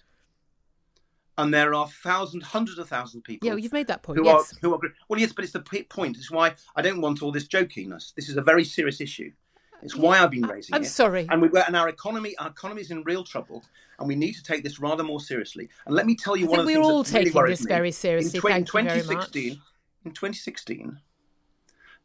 And 1.37 1.53
there 1.53 1.75
are 1.75 1.89
thousands, 1.89 2.45
hundreds 2.45 2.79
of 2.79 2.89
thousands 2.89 3.17
of 3.17 3.25
people. 3.25 3.47
Yeah, 3.47 3.55
well, 3.55 3.59
you've 3.59 3.73
made 3.73 3.89
that 3.89 4.03
point. 4.03 4.19
Who 4.19 4.25
yes. 4.25 4.53
Are, 4.53 4.57
who 4.61 4.75
are, 4.75 4.81
well, 5.09 5.19
yes, 5.19 5.33
but 5.33 5.43
it's 5.43 5.53
the 5.53 5.85
point. 5.89 6.17
It's 6.17 6.31
why 6.31 6.55
I 6.77 6.83
don't 6.83 7.01
want 7.01 7.23
all 7.23 7.33
this 7.33 7.49
jokiness. 7.49 8.15
This 8.15 8.29
is 8.29 8.37
a 8.37 8.43
very 8.43 8.65
serious 8.65 9.01
issue. 9.01 9.33
It's 9.83 9.97
why 9.97 10.19
I've 10.19 10.31
been 10.31 10.47
raising 10.47 10.75
I'm 10.75 10.83
it. 10.83 10.87
I'm 10.87 10.91
sorry. 10.91 11.27
And 11.29 11.43
we 11.43 11.51
and 11.61 11.77
our 11.77 11.89
economy, 11.89 12.35
our 12.39 12.49
economy 12.49 12.81
is 12.81 12.91
in 12.91 13.03
real 13.03 13.23
trouble, 13.23 13.63
and 13.99 14.09
we 14.09 14.15
need 14.15 14.33
to 14.33 14.43
take 14.43 14.63
this 14.63 14.81
rather 14.81 15.03
more 15.03 15.21
seriously. 15.21 15.69
And 15.87 15.95
let 15.95 16.07
me 16.07 16.15
tell 16.15 16.37
you 16.37 16.47
I 16.47 16.51
one 16.51 16.61
of 16.61 16.67
the 16.67 16.77
we're 16.77 16.83
all 16.83 17.03
that 17.03 17.11
taking 17.11 17.33
really 17.35 17.51
this 17.51 17.67
very 17.67 17.93
seriously. 17.93 18.39
In, 18.39 18.43
tw- 18.43 18.49
Thank 18.49 18.67
2016, 18.69 19.61
in 20.05 20.11
2016, 20.13 21.01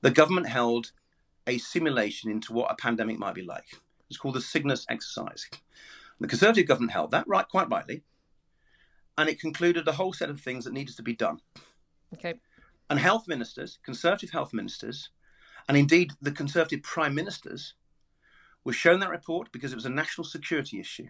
the 0.02 0.12
government 0.12 0.48
held 0.48 0.92
a 1.48 1.58
simulation 1.58 2.30
into 2.30 2.52
what 2.52 2.70
a 2.70 2.76
pandemic 2.76 3.18
might 3.18 3.34
be 3.34 3.44
like. 3.44 3.66
It's 4.10 4.18
called 4.18 4.36
the 4.36 4.42
Cygnus 4.42 4.86
exercise. 4.90 5.48
The 6.20 6.28
Conservative 6.28 6.68
government 6.68 6.92
held 6.92 7.12
that 7.12 7.28
right, 7.28 7.48
quite 7.48 7.70
rightly, 7.70 8.04
and 9.18 9.30
it 9.30 9.40
concluded 9.40 9.88
a 9.88 9.94
whole 9.94 10.14
set 10.14 10.30
of 10.30 10.42
things 10.42 10.66
that 10.66 10.74
needed 10.74 10.96
to 10.98 11.04
be 11.04 11.16
done. 11.16 11.40
Okay. 12.14 12.36
And 12.90 13.00
health 13.00 13.28
ministers, 13.28 13.80
Conservative 13.84 14.32
health 14.32 14.54
ministers, 14.54 15.10
and 15.68 15.78
indeed 15.78 16.12
the 16.22 16.32
Conservative 16.32 16.84
prime 16.84 17.16
ministers, 17.16 17.74
were 18.64 18.74
shown 18.74 19.00
that 19.00 19.10
report 19.10 19.52
because 19.52 19.72
it 19.72 19.76
was 19.76 19.86
a 19.86 19.90
national 19.90 20.26
security 20.26 20.80
issue. 20.80 21.08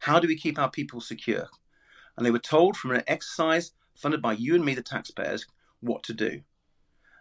How 0.00 0.20
do 0.20 0.28
we 0.28 0.36
keep 0.36 0.58
our 0.58 0.70
people 0.70 1.00
secure? 1.00 1.48
And 2.16 2.24
they 2.24 2.30
were 2.30 2.38
told 2.38 2.76
from 2.76 2.92
an 2.92 3.02
exercise 3.06 3.72
funded 3.94 4.22
by 4.22 4.32
you 4.32 4.54
and 4.54 4.64
me, 4.64 4.74
the 4.74 4.82
taxpayers, 4.82 5.46
what 5.80 6.02
to 6.04 6.12
do. 6.12 6.42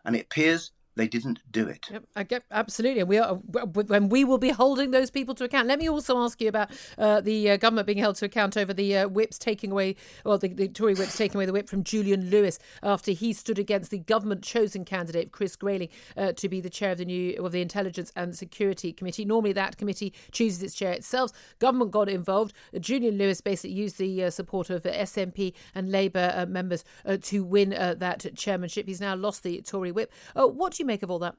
And 0.06 0.16
it 0.16 0.26
appears 0.26 0.72
they 0.98 1.08
didn't 1.08 1.40
do 1.52 1.68
it. 1.68 1.90
Yep, 1.90 2.44
absolutely. 2.52 3.04
We 3.04 3.18
are 3.20 3.36
when 3.36 4.10
we 4.10 4.24
will 4.24 4.38
be 4.38 4.50
holding 4.50 4.92
those 4.92 5.12
people 5.12 5.36
to 5.36 5.44
account. 5.44 5.68
Let 5.68 5.80
me 5.80 5.88
also 5.88 6.18
ask 6.18 6.42
you 6.42 6.50
about 6.50 6.72
uh, 6.98 7.22
the 7.22 7.52
uh, 7.52 7.58
government 7.58 7.86
being 7.86 8.00
held 8.00 8.16
to 8.18 8.26
account 8.26 8.58
over 8.58 8.74
the 8.74 8.98
uh, 8.98 9.08
whips 9.08 9.38
taking 9.38 9.72
away, 9.72 9.96
well, 10.26 10.38
the, 10.38 10.50
the, 10.50 10.68
Tory 10.68 10.96
whips 10.96 11.16
taking 11.16 11.38
away 11.38 11.46
the 11.46 11.54
whip 11.54 11.70
from 11.70 11.84
Julian 11.84 12.30
Lewis 12.30 12.60
after 12.82 13.12
he 13.12 13.32
stood 13.32 13.60
against 13.60 13.92
the 13.92 14.00
government 14.00 14.44
chosen 14.44 14.84
candidate 14.84 15.32
Chris 15.32 15.56
Grayling 15.56 15.90
uh, 16.18 16.34
to 16.34 16.50
be 16.50 16.60
the 16.60 16.70
chair 16.70 16.92
of 16.92 16.98
the 16.98 17.06
new 17.06 17.36
of 17.44 17.52
the 17.52 17.62
Intelligence 17.62 18.12
and 18.16 18.36
Security 18.36 18.92
Committee. 18.92 19.24
Normally, 19.24 19.54
that 19.54 19.78
committee 19.78 20.14
chooses 20.32 20.64
its 20.64 20.74
chair 20.74 20.92
itself. 20.92 21.32
Government 21.60 21.92
got 21.92 22.10
involved. 22.10 22.54
Uh, 22.76 22.80
Julian 22.80 23.18
Lewis 23.18 23.40
basically 23.40 23.76
used 23.76 24.00
the 24.00 24.26
uh, 24.26 24.30
support 24.32 24.70
of 24.70 24.84
SNP 24.84 25.54
and 25.76 25.92
Labour 25.92 26.46
members 26.50 26.84
to 27.22 27.44
win 27.44 27.70
that 27.70 28.26
chairmanship. 28.36 28.88
He's 28.88 29.02
now 29.02 29.16
lost 29.16 29.44
the 29.44 29.62
Tory 29.62 29.92
whip. 29.92 30.12
what 30.34 30.74
do 30.74 30.84
you 30.84 30.87
make 30.88 31.04
of 31.04 31.12
all 31.12 31.20
that? 31.20 31.36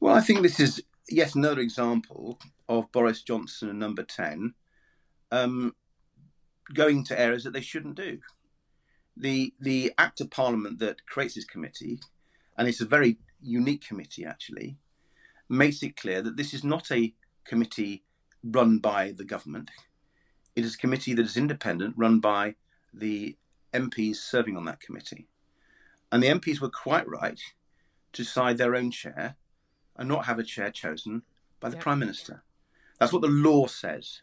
Well, 0.00 0.14
I 0.14 0.20
think 0.20 0.42
this 0.42 0.58
is 0.58 0.82
yet 1.08 1.34
another 1.34 1.60
example 1.60 2.38
of 2.68 2.90
Boris 2.92 3.22
Johnson 3.22 3.68
and 3.68 3.78
Number 3.78 4.02
10 4.02 4.54
um, 5.30 5.74
going 6.74 7.04
to 7.04 7.20
areas 7.20 7.44
that 7.44 7.52
they 7.52 7.60
shouldn't 7.60 7.96
do. 7.96 8.18
The, 9.16 9.52
the 9.60 9.92
Act 9.98 10.20
of 10.20 10.30
Parliament 10.30 10.78
that 10.78 11.06
creates 11.06 11.34
this 11.34 11.44
committee, 11.44 12.00
and 12.56 12.66
it's 12.66 12.80
a 12.80 12.86
very 12.86 13.18
unique 13.40 13.86
committee 13.86 14.24
actually, 14.24 14.78
makes 15.48 15.82
it 15.82 15.96
clear 15.96 16.22
that 16.22 16.36
this 16.36 16.54
is 16.54 16.64
not 16.64 16.90
a 16.90 17.14
committee 17.44 18.04
run 18.42 18.78
by 18.78 19.12
the 19.12 19.24
government. 19.24 19.70
It 20.56 20.64
is 20.64 20.74
a 20.74 20.78
committee 20.78 21.14
that 21.14 21.26
is 21.26 21.36
independent, 21.36 21.94
run 21.96 22.20
by 22.20 22.54
the 22.92 23.36
MPs 23.72 24.16
serving 24.16 24.56
on 24.56 24.64
that 24.66 24.80
committee. 24.80 25.28
And 26.12 26.22
the 26.22 26.28
MPs 26.28 26.60
were 26.60 26.68
quite 26.68 27.08
right 27.08 27.40
to 28.12 28.22
decide 28.22 28.58
their 28.58 28.76
own 28.76 28.90
chair 28.90 29.36
and 29.96 30.08
not 30.08 30.26
have 30.26 30.38
a 30.38 30.44
chair 30.44 30.70
chosen 30.70 31.22
by 31.58 31.70
the 31.70 31.76
Yep. 31.76 31.82
Prime 31.82 31.98
Minister. 31.98 32.44
That's 32.98 33.12
what 33.12 33.22
the 33.22 33.28
law 33.28 33.66
says. 33.66 34.22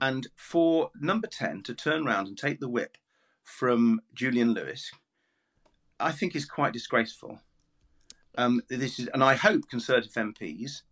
And 0.00 0.26
for 0.34 0.90
number 0.98 1.26
10 1.26 1.62
to 1.64 1.74
turn 1.74 2.04
round 2.04 2.26
and 2.26 2.36
take 2.36 2.60
the 2.60 2.68
whip 2.68 2.96
from 3.42 4.00
Julian 4.14 4.54
Lewis, 4.54 4.90
I 6.00 6.12
think 6.12 6.34
is 6.34 6.46
quite 6.46 6.72
disgraceful. 6.72 7.40
Um, 8.36 8.62
this 8.68 8.98
is, 8.98 9.08
and 9.08 9.22
I 9.22 9.34
hope 9.34 9.68
Conservative 9.68 10.12
MPs, 10.12 10.82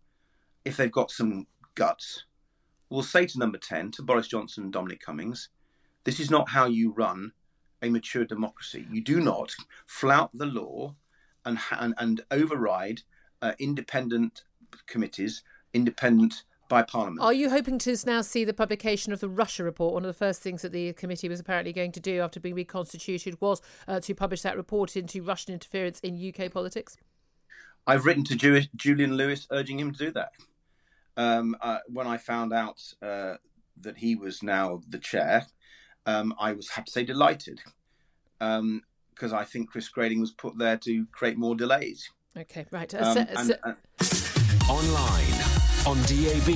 if 0.63 0.77
they've 0.77 0.91
got 0.91 1.11
some 1.11 1.47
guts, 1.75 2.25
will 2.89 3.03
say 3.03 3.25
to 3.25 3.39
number 3.39 3.57
10, 3.57 3.91
to 3.91 4.03
Boris 4.03 4.27
Johnson 4.27 4.65
and 4.65 4.73
Dominic 4.73 5.01
Cummings, 5.01 5.49
this 6.03 6.19
is 6.19 6.29
not 6.29 6.49
how 6.49 6.65
you 6.65 6.91
run 6.91 7.33
a 7.83 7.89
mature 7.89 8.25
democracy. 8.25 8.87
You 8.89 9.01
do 9.01 9.19
not 9.19 9.53
flout 9.85 10.31
the 10.33 10.45
law 10.45 10.95
and, 11.45 11.59
and, 11.71 11.93
and 11.97 12.21
override 12.31 13.01
uh, 13.41 13.51
independent 13.59 14.43
committees, 14.87 15.43
independent 15.73 16.43
by 16.69 16.81
Parliament. 16.81 17.21
Are 17.21 17.33
you 17.33 17.49
hoping 17.49 17.77
to 17.79 17.95
now 18.05 18.21
see 18.21 18.45
the 18.45 18.53
publication 18.53 19.11
of 19.11 19.19
the 19.19 19.29
Russia 19.29 19.63
report? 19.63 19.93
One 19.93 20.03
of 20.03 20.07
the 20.07 20.13
first 20.13 20.41
things 20.41 20.61
that 20.61 20.71
the 20.71 20.93
committee 20.93 21.29
was 21.29 21.39
apparently 21.39 21.73
going 21.73 21.91
to 21.91 21.99
do 21.99 22.21
after 22.21 22.39
being 22.39 22.55
reconstituted 22.55 23.39
was 23.41 23.61
uh, 23.87 23.99
to 23.99 24.15
publish 24.15 24.41
that 24.41 24.55
report 24.55 24.95
into 24.95 25.21
Russian 25.21 25.53
interference 25.53 25.99
in 25.99 26.15
UK 26.15 26.51
politics. 26.51 26.97
I've 27.85 28.05
written 28.05 28.23
to 28.25 28.35
Ju- 28.35 28.61
Julian 28.77 29.17
Lewis 29.17 29.45
urging 29.51 29.77
him 29.77 29.91
to 29.91 30.05
do 30.05 30.11
that. 30.11 30.31
Um, 31.17 31.55
uh, 31.61 31.79
when 31.87 32.07
I 32.07 32.17
found 32.17 32.53
out 32.53 32.81
uh, 33.01 33.35
that 33.81 33.97
he 33.97 34.15
was 34.15 34.41
now 34.41 34.81
the 34.89 34.97
chair, 34.97 35.45
um, 36.05 36.33
I 36.39 36.53
was, 36.53 36.69
have 36.69 36.85
to 36.85 36.91
say, 36.91 37.03
delighted 37.03 37.59
because 38.39 39.31
I 39.33 39.43
think 39.45 39.69
Chris 39.69 39.87
Grayling 39.89 40.19
was 40.19 40.31
put 40.31 40.57
there 40.57 40.77
to 40.77 41.05
create 41.11 41.37
more 41.37 41.55
delays. 41.55 42.09
Okay, 42.37 42.65
right. 42.71 42.93
Uh, 42.93 42.97
Um, 42.97 43.13
so- 43.13 43.19
and- 43.29 43.47
so- 43.47 43.55
and- 43.63 44.69
Online, 44.69 45.33
on 45.85 45.97
DAB, 46.03 46.49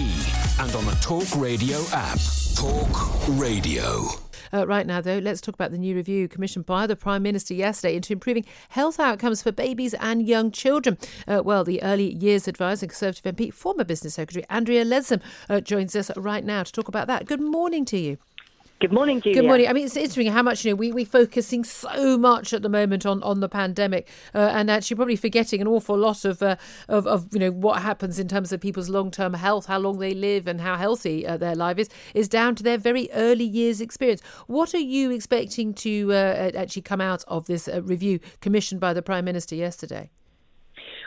and 0.59 0.75
on 0.75 0.85
the 0.85 0.97
Talk 1.01 1.27
Radio 1.35 1.77
app. 1.91 2.17
Talk 2.55 3.27
Radio. 3.37 4.07
Uh, 4.53 4.65
right 4.65 4.87
now, 4.87 5.01
though, 5.01 5.19
let's 5.19 5.41
talk 5.41 5.53
about 5.55 5.71
the 5.71 5.77
new 5.77 5.93
review 5.93 6.27
commissioned 6.29 6.65
by 6.65 6.87
the 6.87 6.95
Prime 6.95 7.21
Minister 7.21 7.53
yesterday 7.53 7.97
into 7.97 8.13
improving 8.13 8.45
health 8.69 8.97
outcomes 8.99 9.43
for 9.43 9.51
babies 9.51 9.93
and 9.95 10.25
young 10.25 10.51
children. 10.51 10.97
Uh, 11.27 11.41
well, 11.43 11.65
the 11.65 11.83
early 11.83 12.13
years 12.15 12.47
advisor, 12.47 12.87
Conservative 12.87 13.35
MP, 13.35 13.51
former 13.53 13.83
Business 13.83 14.13
Secretary 14.15 14.45
Andrea 14.49 14.85
Leadsom, 14.85 15.21
uh, 15.49 15.59
joins 15.59 15.95
us 15.97 16.09
right 16.15 16.45
now 16.45 16.63
to 16.63 16.71
talk 16.71 16.87
about 16.87 17.07
that. 17.07 17.25
Good 17.25 17.41
morning 17.41 17.83
to 17.85 17.97
you. 17.97 18.17
Good 18.79 18.93
morning, 18.93 19.21
Julia. 19.21 19.41
Good 19.41 19.47
morning. 19.47 19.67
I 19.67 19.73
mean, 19.73 19.85
it's 19.85 19.97
interesting 19.97 20.31
how 20.31 20.43
much 20.43 20.63
you 20.63 20.71
know 20.71 20.75
we 20.75 20.91
we 20.91 21.03
focusing 21.03 21.63
so 21.63 22.15
much 22.15 22.53
at 22.53 22.61
the 22.61 22.69
moment 22.69 23.07
on, 23.07 23.23
on 23.23 23.39
the 23.39 23.49
pandemic, 23.49 24.07
uh, 24.35 24.51
and 24.53 24.69
actually 24.69 24.97
probably 24.97 25.15
forgetting 25.15 25.61
an 25.61 25.67
awful 25.67 25.97
lot 25.97 26.23
of, 26.25 26.43
uh, 26.43 26.57
of 26.87 27.07
of 27.07 27.27
you 27.33 27.39
know 27.39 27.49
what 27.49 27.81
happens 27.81 28.19
in 28.19 28.27
terms 28.27 28.51
of 28.51 28.61
people's 28.61 28.87
long 28.87 29.09
term 29.09 29.33
health, 29.33 29.65
how 29.65 29.79
long 29.79 29.97
they 29.97 30.13
live, 30.13 30.45
and 30.45 30.61
how 30.61 30.75
healthy 30.75 31.25
uh, 31.25 31.37
their 31.37 31.55
life 31.55 31.79
is 31.79 31.89
is 32.13 32.29
down 32.29 32.53
to 32.53 32.61
their 32.61 32.77
very 32.77 33.09
early 33.13 33.45
years 33.45 33.81
experience. 33.81 34.21
What 34.45 34.75
are 34.75 34.79
you 34.79 35.09
expecting 35.09 35.73
to 35.75 36.13
uh, 36.13 36.51
actually 36.55 36.83
come 36.83 37.01
out 37.01 37.23
of 37.27 37.47
this 37.47 37.67
uh, 37.67 37.81
review 37.81 38.19
commissioned 38.41 38.79
by 38.79 38.93
the 38.93 39.01
Prime 39.01 39.25
Minister 39.25 39.55
yesterday? 39.55 40.11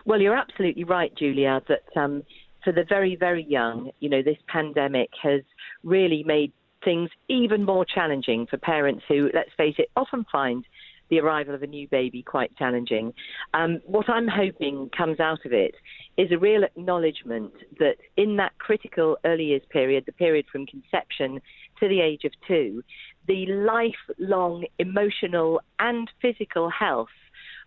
Well, 0.05 0.21
you're 0.21 0.37
absolutely 0.37 0.83
right, 0.83 1.15
Julia, 1.17 1.63
that 1.69 1.85
um, 1.95 2.25
for 2.65 2.73
the 2.73 2.85
very, 2.89 3.15
very 3.15 3.45
young, 3.45 3.91
you 4.01 4.09
know, 4.09 4.23
this 4.23 4.39
pandemic 4.49 5.11
has 5.23 5.43
really 5.85 6.25
made 6.25 6.53
things 6.85 7.11
even 7.29 7.65
more 7.65 7.85
challenging 7.85 8.47
for 8.47 8.57
parents 8.57 9.05
who, 9.09 9.31
let's 9.35 9.51
face 9.57 9.77
it, 9.79 9.91
often 9.97 10.25
find 10.31 10.65
the 11.11 11.19
arrival 11.19 11.55
of 11.55 11.63
a 11.63 11.67
new 11.67 11.89
baby 11.89 12.23
quite 12.23 12.57
challenging. 12.57 13.13
Um, 13.53 13.81
what 13.85 14.09
I'm 14.09 14.29
hoping 14.29 14.91
comes 14.97 15.21
out 15.21 15.45
of 15.45 15.53
it 15.53 15.75
is 16.17 16.31
a 16.31 16.39
real 16.39 16.63
acknowledgement 16.63 17.53
that 17.79 17.97
in 18.17 18.37
that 18.37 18.57
critical 18.59 19.19
early 19.25 19.47
years 19.47 19.63
period, 19.71 20.05
the 20.07 20.13
period 20.13 20.47
from 20.51 20.67
conception 20.67 21.41
to 21.81 21.89
the 21.89 22.01
age 22.01 22.25
of 22.25 22.33
two, 22.47 22.83
the 23.27 23.47
lifelong 23.47 24.65
emotional 24.79 25.61
and 25.79 26.09
physical 26.23 26.71
health 26.71 27.09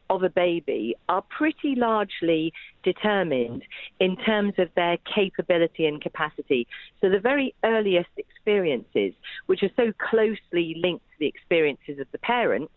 of 0.10 0.23
a 0.23 0.30
baby 0.30 0.95
are 1.10 1.23
pretty 1.36 1.76
largely 1.76 2.54
determined 2.84 3.63
in 3.99 4.15
terms 4.17 4.54
of 4.58 4.69
their 4.76 4.97
capability 5.15 5.86
and 5.86 6.02
capacity. 6.02 6.67
So 7.02 7.10
the 7.10 7.19
very 7.19 7.56
earliest 7.63 8.10
experiences, 8.43 9.13
which 9.45 9.63
are 9.63 9.69
so 9.75 9.91
closely 10.10 10.75
linked 10.82 11.06
to 11.06 11.15
the 11.19 11.27
experiences 11.27 11.99
of 11.99 12.08
the 12.12 12.17
parents, 12.19 12.73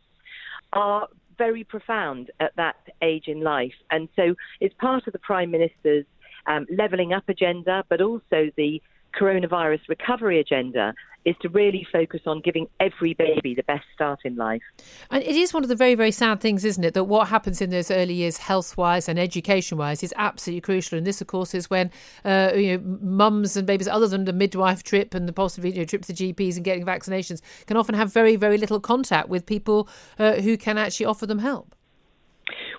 are 0.72 1.08
very 1.38 1.64
profound 1.64 2.30
at 2.40 2.54
that 2.56 2.76
age 3.02 3.24
in 3.26 3.40
life. 3.40 3.74
And 3.90 4.08
so 4.16 4.34
it's 4.60 4.74
part 4.74 5.06
of 5.06 5.12
the 5.12 5.18
Prime 5.18 5.50
Minister's 5.50 6.06
um, 6.46 6.66
levelling 6.70 7.12
up 7.12 7.28
agenda, 7.28 7.84
but 7.88 8.00
also 8.00 8.50
the 8.56 8.80
coronavirus 9.18 9.80
recovery 9.88 10.40
agenda 10.40 10.94
is 11.26 11.34
to 11.42 11.48
really 11.48 11.86
focus 11.92 12.22
on 12.24 12.40
giving 12.40 12.68
every 12.80 13.12
baby 13.14 13.54
the 13.54 13.64
best 13.64 13.84
start 13.92 14.20
in 14.24 14.36
life. 14.36 14.62
And 15.10 15.22
it 15.22 15.34
is 15.34 15.52
one 15.52 15.64
of 15.64 15.68
the 15.68 15.74
very, 15.74 15.96
very 15.96 16.12
sad 16.12 16.40
things, 16.40 16.64
isn't 16.64 16.84
it, 16.84 16.94
that 16.94 17.04
what 17.04 17.28
happens 17.28 17.60
in 17.60 17.70
those 17.70 17.90
early 17.90 18.14
years, 18.14 18.38
health 18.38 18.76
wise 18.76 19.08
and 19.08 19.18
education 19.18 19.76
wise, 19.76 20.02
is 20.02 20.14
absolutely 20.16 20.60
crucial. 20.62 20.96
And 20.96 21.06
this, 21.06 21.20
of 21.20 21.26
course, 21.26 21.54
is 21.54 21.68
when 21.68 21.90
uh, 22.24 22.52
you 22.54 22.78
know, 22.78 22.98
mums 23.02 23.56
and 23.56 23.66
babies, 23.66 23.88
other 23.88 24.08
than 24.08 24.24
the 24.24 24.32
midwife 24.32 24.82
trip 24.82 25.14
and 25.14 25.28
the 25.28 25.32
possibly 25.32 25.72
you 25.72 25.78
know, 25.78 25.84
trip 25.84 26.02
to 26.02 26.12
the 26.12 26.32
GPs 26.32 26.56
and 26.56 26.64
getting 26.64 26.86
vaccinations, 26.86 27.42
can 27.66 27.76
often 27.76 27.96
have 27.96 28.12
very, 28.12 28.36
very 28.36 28.56
little 28.56 28.80
contact 28.80 29.28
with 29.28 29.44
people 29.44 29.88
uh, 30.18 30.34
who 30.34 30.56
can 30.56 30.78
actually 30.78 31.06
offer 31.06 31.26
them 31.26 31.40
help. 31.40 31.75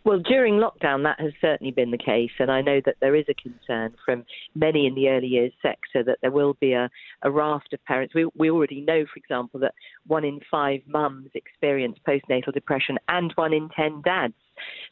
Well, 0.07 0.19
during 0.19 0.53
lockdown, 0.53 1.03
that 1.03 1.19
has 1.19 1.33
certainly 1.41 1.71
been 1.71 1.91
the 1.91 1.97
case, 1.97 2.31
and 2.39 2.49
I 2.49 2.61
know 2.61 2.79
that 2.85 2.95
there 3.01 3.13
is 3.13 3.25
a 3.27 3.33
concern 3.33 3.93
from 4.05 4.23
many 4.55 4.87
in 4.87 4.95
the 4.95 5.09
early 5.09 5.27
years 5.27 5.51
sector 5.61 6.01
that 6.01 6.19
there 6.21 6.31
will 6.31 6.53
be 6.61 6.71
a, 6.71 6.89
a 7.23 7.29
raft 7.29 7.73
of 7.73 7.83
parents. 7.83 8.15
We, 8.15 8.25
we 8.33 8.49
already 8.49 8.79
know, 8.79 9.03
for 9.03 9.17
example, 9.17 9.59
that 9.59 9.73
one 10.05 10.23
in 10.23 10.39
five 10.49 10.79
mums 10.87 11.31
experience 11.35 11.97
postnatal 12.07 12.53
depression 12.53 12.97
and 13.09 13.33
one 13.35 13.51
in 13.51 13.67
ten 13.75 14.01
dads. 14.01 14.33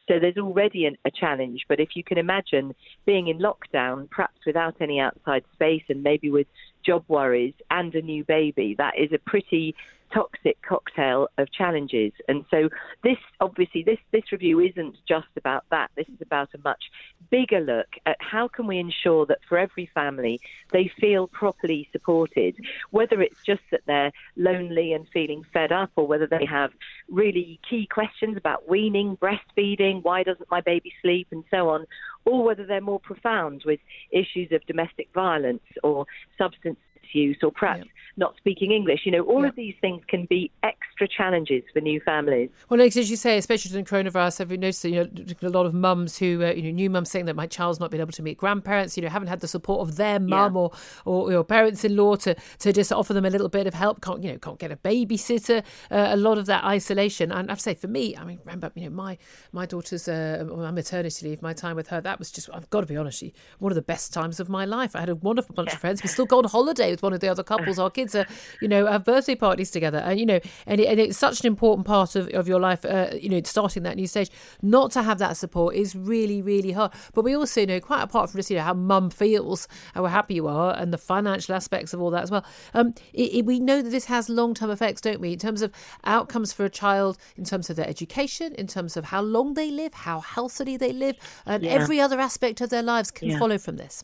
So 0.09 0.15
there's 0.19 0.35
already 0.35 0.85
an, 0.85 0.97
a 1.05 1.11
challenge. 1.11 1.63
But 1.69 1.79
if 1.79 1.95
you 1.95 2.03
can 2.03 2.17
imagine 2.17 2.75
being 3.05 3.29
in 3.29 3.39
lockdown, 3.39 4.09
perhaps 4.09 4.39
without 4.45 4.75
any 4.81 4.99
outside 4.99 5.45
space 5.53 5.83
and 5.87 6.03
maybe 6.03 6.29
with 6.29 6.47
job 6.85 7.05
worries 7.07 7.53
and 7.71 7.95
a 7.95 8.01
new 8.01 8.25
baby, 8.25 8.75
that 8.79 8.95
is 8.99 9.13
a 9.13 9.29
pretty 9.29 9.75
toxic 10.15 10.57
cocktail 10.61 11.27
of 11.37 11.51
challenges. 11.51 12.13
And 12.27 12.45
so 12.49 12.69
this 13.03 13.17
obviously 13.41 13.83
this 13.83 13.99
this 14.11 14.31
review 14.31 14.59
isn't 14.61 14.95
just 15.07 15.27
about 15.35 15.65
that. 15.71 15.91
This 15.95 16.07
is 16.07 16.21
about 16.21 16.49
a 16.53 16.59
much 16.63 16.83
bigger 17.29 17.59
look 17.59 17.87
at 18.05 18.17
how 18.19 18.47
can 18.47 18.65
we 18.65 18.79
ensure 18.79 19.25
that 19.25 19.39
for 19.47 19.57
every 19.57 19.89
family 19.93 20.39
they 20.71 20.89
feel 20.99 21.27
properly 21.27 21.89
supported, 21.91 22.55
whether 22.91 23.21
it's 23.21 23.43
just 23.45 23.61
that 23.71 23.81
they're 23.87 24.11
lonely 24.37 24.93
and 24.93 25.07
feeling 25.11 25.43
fed 25.51 25.71
up 25.71 25.91
or 25.95 26.07
whether 26.07 26.27
they 26.27 26.45
have 26.45 26.71
really 27.09 27.59
key 27.69 27.87
questions 27.87 28.37
about 28.37 28.69
weaning, 28.69 29.17
breastfeeding, 29.17 30.01
why 30.03 30.23
doesn't 30.23 30.49
my 30.49 30.61
baby 30.61 30.93
sleep 31.01 31.27
and 31.31 31.43
so 31.51 31.69
on, 31.69 31.85
or 32.25 32.43
whether 32.43 32.65
they're 32.65 32.81
more 32.81 32.99
profound 32.99 33.63
with 33.65 33.79
issues 34.11 34.51
of 34.51 34.65
domestic 34.65 35.09
violence 35.13 35.63
or 35.83 36.05
substance 36.37 36.79
use 37.13 37.37
or 37.43 37.51
perhaps 37.51 37.87
not 38.17 38.35
speaking 38.37 38.71
English. 38.71 39.01
You 39.05 39.11
know, 39.11 39.23
all 39.23 39.43
of 39.43 39.55
these 39.55 39.75
things 39.81 40.01
can 40.07 40.25
be 40.25 40.51
extra 40.63 41.07
challenges 41.07 41.63
for 41.73 41.81
new 41.81 41.99
families. 41.99 42.49
Well, 42.69 42.81
as 42.81 42.95
you 42.95 43.15
say, 43.17 43.37
especially 43.37 43.71
during 43.71 43.85
coronavirus, 43.85 44.41
I've 44.41 44.51
noticed 44.51 44.85
you 44.85 45.03
know 45.03 45.09
a 45.41 45.49
lot 45.49 45.65
of 45.65 45.73
mums 45.73 46.17
who 46.17 46.43
uh, 46.43 46.51
you 46.51 46.63
know 46.63 46.71
new 46.71 46.89
mums 46.89 47.11
saying 47.11 47.25
that 47.25 47.35
my 47.35 47.47
child's 47.47 47.79
not 47.79 47.91
been 47.91 47.99
able 47.99 48.13
to 48.13 48.23
meet 48.23 48.37
grandparents, 48.37 48.95
you 48.95 49.03
know, 49.03 49.09
haven't 49.09 49.27
had 49.27 49.41
the 49.41 49.47
support 49.47 49.87
of 49.87 49.97
their 49.97 50.19
mum 50.19 50.55
or 50.55 50.71
or 51.03 51.31
your 51.31 51.43
parents-in-law 51.43 52.15
to 52.17 52.35
to 52.59 52.71
just 52.71 52.91
offer 52.93 53.13
them 53.13 53.25
a 53.25 53.29
little 53.29 53.49
bit 53.49 53.67
of 53.67 53.73
help. 53.73 54.01
Can't 54.01 54.23
you 54.23 54.31
know 54.31 54.37
can't 54.37 54.59
get 54.59 54.71
a 54.71 54.77
babysitter. 54.77 55.63
Uh, 55.91 56.07
a 56.11 56.17
lot 56.17 56.37
of 56.37 56.45
that 56.45 56.63
isolation, 56.63 57.31
and 57.31 57.49
I 57.49 57.51
have 57.51 57.59
to 57.59 57.63
say 57.63 57.73
for 57.73 57.87
me, 57.87 58.15
I 58.15 58.23
mean, 58.23 58.39
remember 58.45 58.71
you 58.75 58.85
know 58.85 58.95
my 58.95 59.17
my 59.51 59.65
daughter's 59.65 60.07
uh, 60.07 60.45
my 60.55 60.71
maternity 60.71 61.27
leave, 61.29 61.41
my 61.41 61.53
time 61.53 61.75
with 61.75 61.87
her, 61.89 61.99
that 62.01 62.19
was 62.19 62.31
just 62.31 62.49
I've 62.53 62.69
got 62.69 62.81
to 62.81 62.87
be 62.87 62.95
honest, 62.95 63.19
she- 63.19 63.33
one 63.59 63.71
of 63.71 63.75
the 63.75 63.81
best 63.81 64.13
times 64.13 64.39
of 64.39 64.47
my 64.47 64.63
life. 64.63 64.95
I 64.95 65.01
had 65.01 65.09
a 65.09 65.15
wonderful 65.15 65.53
bunch 65.53 65.73
of 65.73 65.79
friends. 65.79 66.01
We 66.01 66.07
still 66.09 66.25
go 66.25 66.37
on 66.37 66.45
holiday 66.45 66.94
with 66.95 67.03
one 67.03 67.13
of 67.13 67.19
the 67.19 67.27
other 67.27 67.43
couples. 67.53 67.77
Our 67.79 67.89
kids 67.89 68.15
are 68.15 68.25
you 68.61 68.67
know 68.67 68.85
have 68.85 69.03
birthday 69.03 69.35
parties 69.35 69.71
together, 69.71 69.99
and 69.99 70.19
you 70.19 70.25
know, 70.25 70.39
and, 70.65 70.79
it, 70.81 70.87
and 70.87 70.99
it's 70.99 71.17
such 71.17 71.41
an 71.41 71.47
important 71.47 71.85
part 71.85 72.15
of, 72.15 72.27
of 72.29 72.47
your 72.47 72.59
life. 72.59 72.85
Uh, 72.85 73.09
you 73.19 73.29
know, 73.29 73.41
starting 73.43 73.83
that 73.83 73.95
new 73.97 74.07
stage, 74.07 74.29
not 74.61 74.91
to 74.91 75.03
have 75.03 75.17
that 75.19 75.37
support 75.37 75.75
is 75.75 75.95
really 75.95 76.41
really 76.41 76.71
hard. 76.71 76.91
But 77.13 77.23
we 77.23 77.35
also 77.35 77.65
know, 77.65 77.79
quite 77.79 78.01
apart 78.01 78.29
from 78.29 78.39
just 78.39 78.49
you 78.49 78.57
know 78.57 78.63
how 78.63 78.73
mum 78.73 79.09
feels, 79.09 79.67
how 79.93 80.05
happy 80.05 80.35
you 80.35 80.47
are, 80.47 80.75
and 80.77 80.93
the 80.93 80.97
financial 80.97 81.53
aspects 81.55 81.93
of 81.93 82.01
all 82.01 82.11
that 82.11 82.23
as 82.23 82.31
well. 82.31 82.45
Um, 82.73 82.93
it, 83.13 83.35
it, 83.35 83.45
we 83.45 83.59
know 83.59 83.81
that 83.81 83.89
this 83.89 84.05
has 84.05 84.29
long 84.29 84.53
term 84.53 84.69
effects, 84.71 85.01
don't 85.01 85.19
we? 85.19 85.33
In 85.33 85.39
terms 85.39 85.61
of 85.61 85.71
outcomes 86.05 86.53
for 86.53 86.65
a 86.65 86.69
child, 86.69 87.17
in 87.35 87.43
terms 87.43 87.69
of 87.69 87.75
their 87.75 87.87
education, 87.87 88.53
in 88.55 88.67
terms 88.67 88.95
of 88.97 89.05
how 89.05 89.21
long 89.21 89.53
they 89.53 89.69
live, 89.71 89.93
how 89.93 90.19
healthily 90.21 90.77
they 90.77 90.93
live, 90.93 91.15
and 91.45 91.63
Yeah. 91.63 91.71
every 91.71 91.99
other 91.99 92.19
aspect 92.19 92.61
of 92.61 92.69
their 92.69 92.83
lives 92.83 93.11
can 93.11 93.29
Yeah. 93.29 93.39
follow 93.39 93.57
from 93.57 93.77
this. 93.77 94.03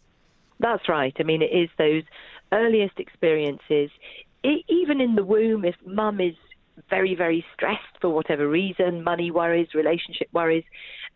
That's 0.59 0.87
right. 0.87 1.15
I 1.19 1.23
mean, 1.23 1.41
it 1.41 1.51
is 1.51 1.69
those 1.77 2.03
earliest 2.53 2.99
experiences, 2.99 3.89
e- 4.43 4.63
even 4.67 5.01
in 5.01 5.15
the 5.15 5.23
womb, 5.23 5.65
if 5.65 5.75
mum 5.85 6.19
is 6.19 6.35
very, 6.89 7.15
very 7.15 7.45
stressed 7.53 7.97
for 7.99 8.09
whatever 8.09 8.47
reason, 8.47 9.03
money 9.03 9.31
worries, 9.31 9.67
relationship 9.73 10.27
worries, 10.33 10.63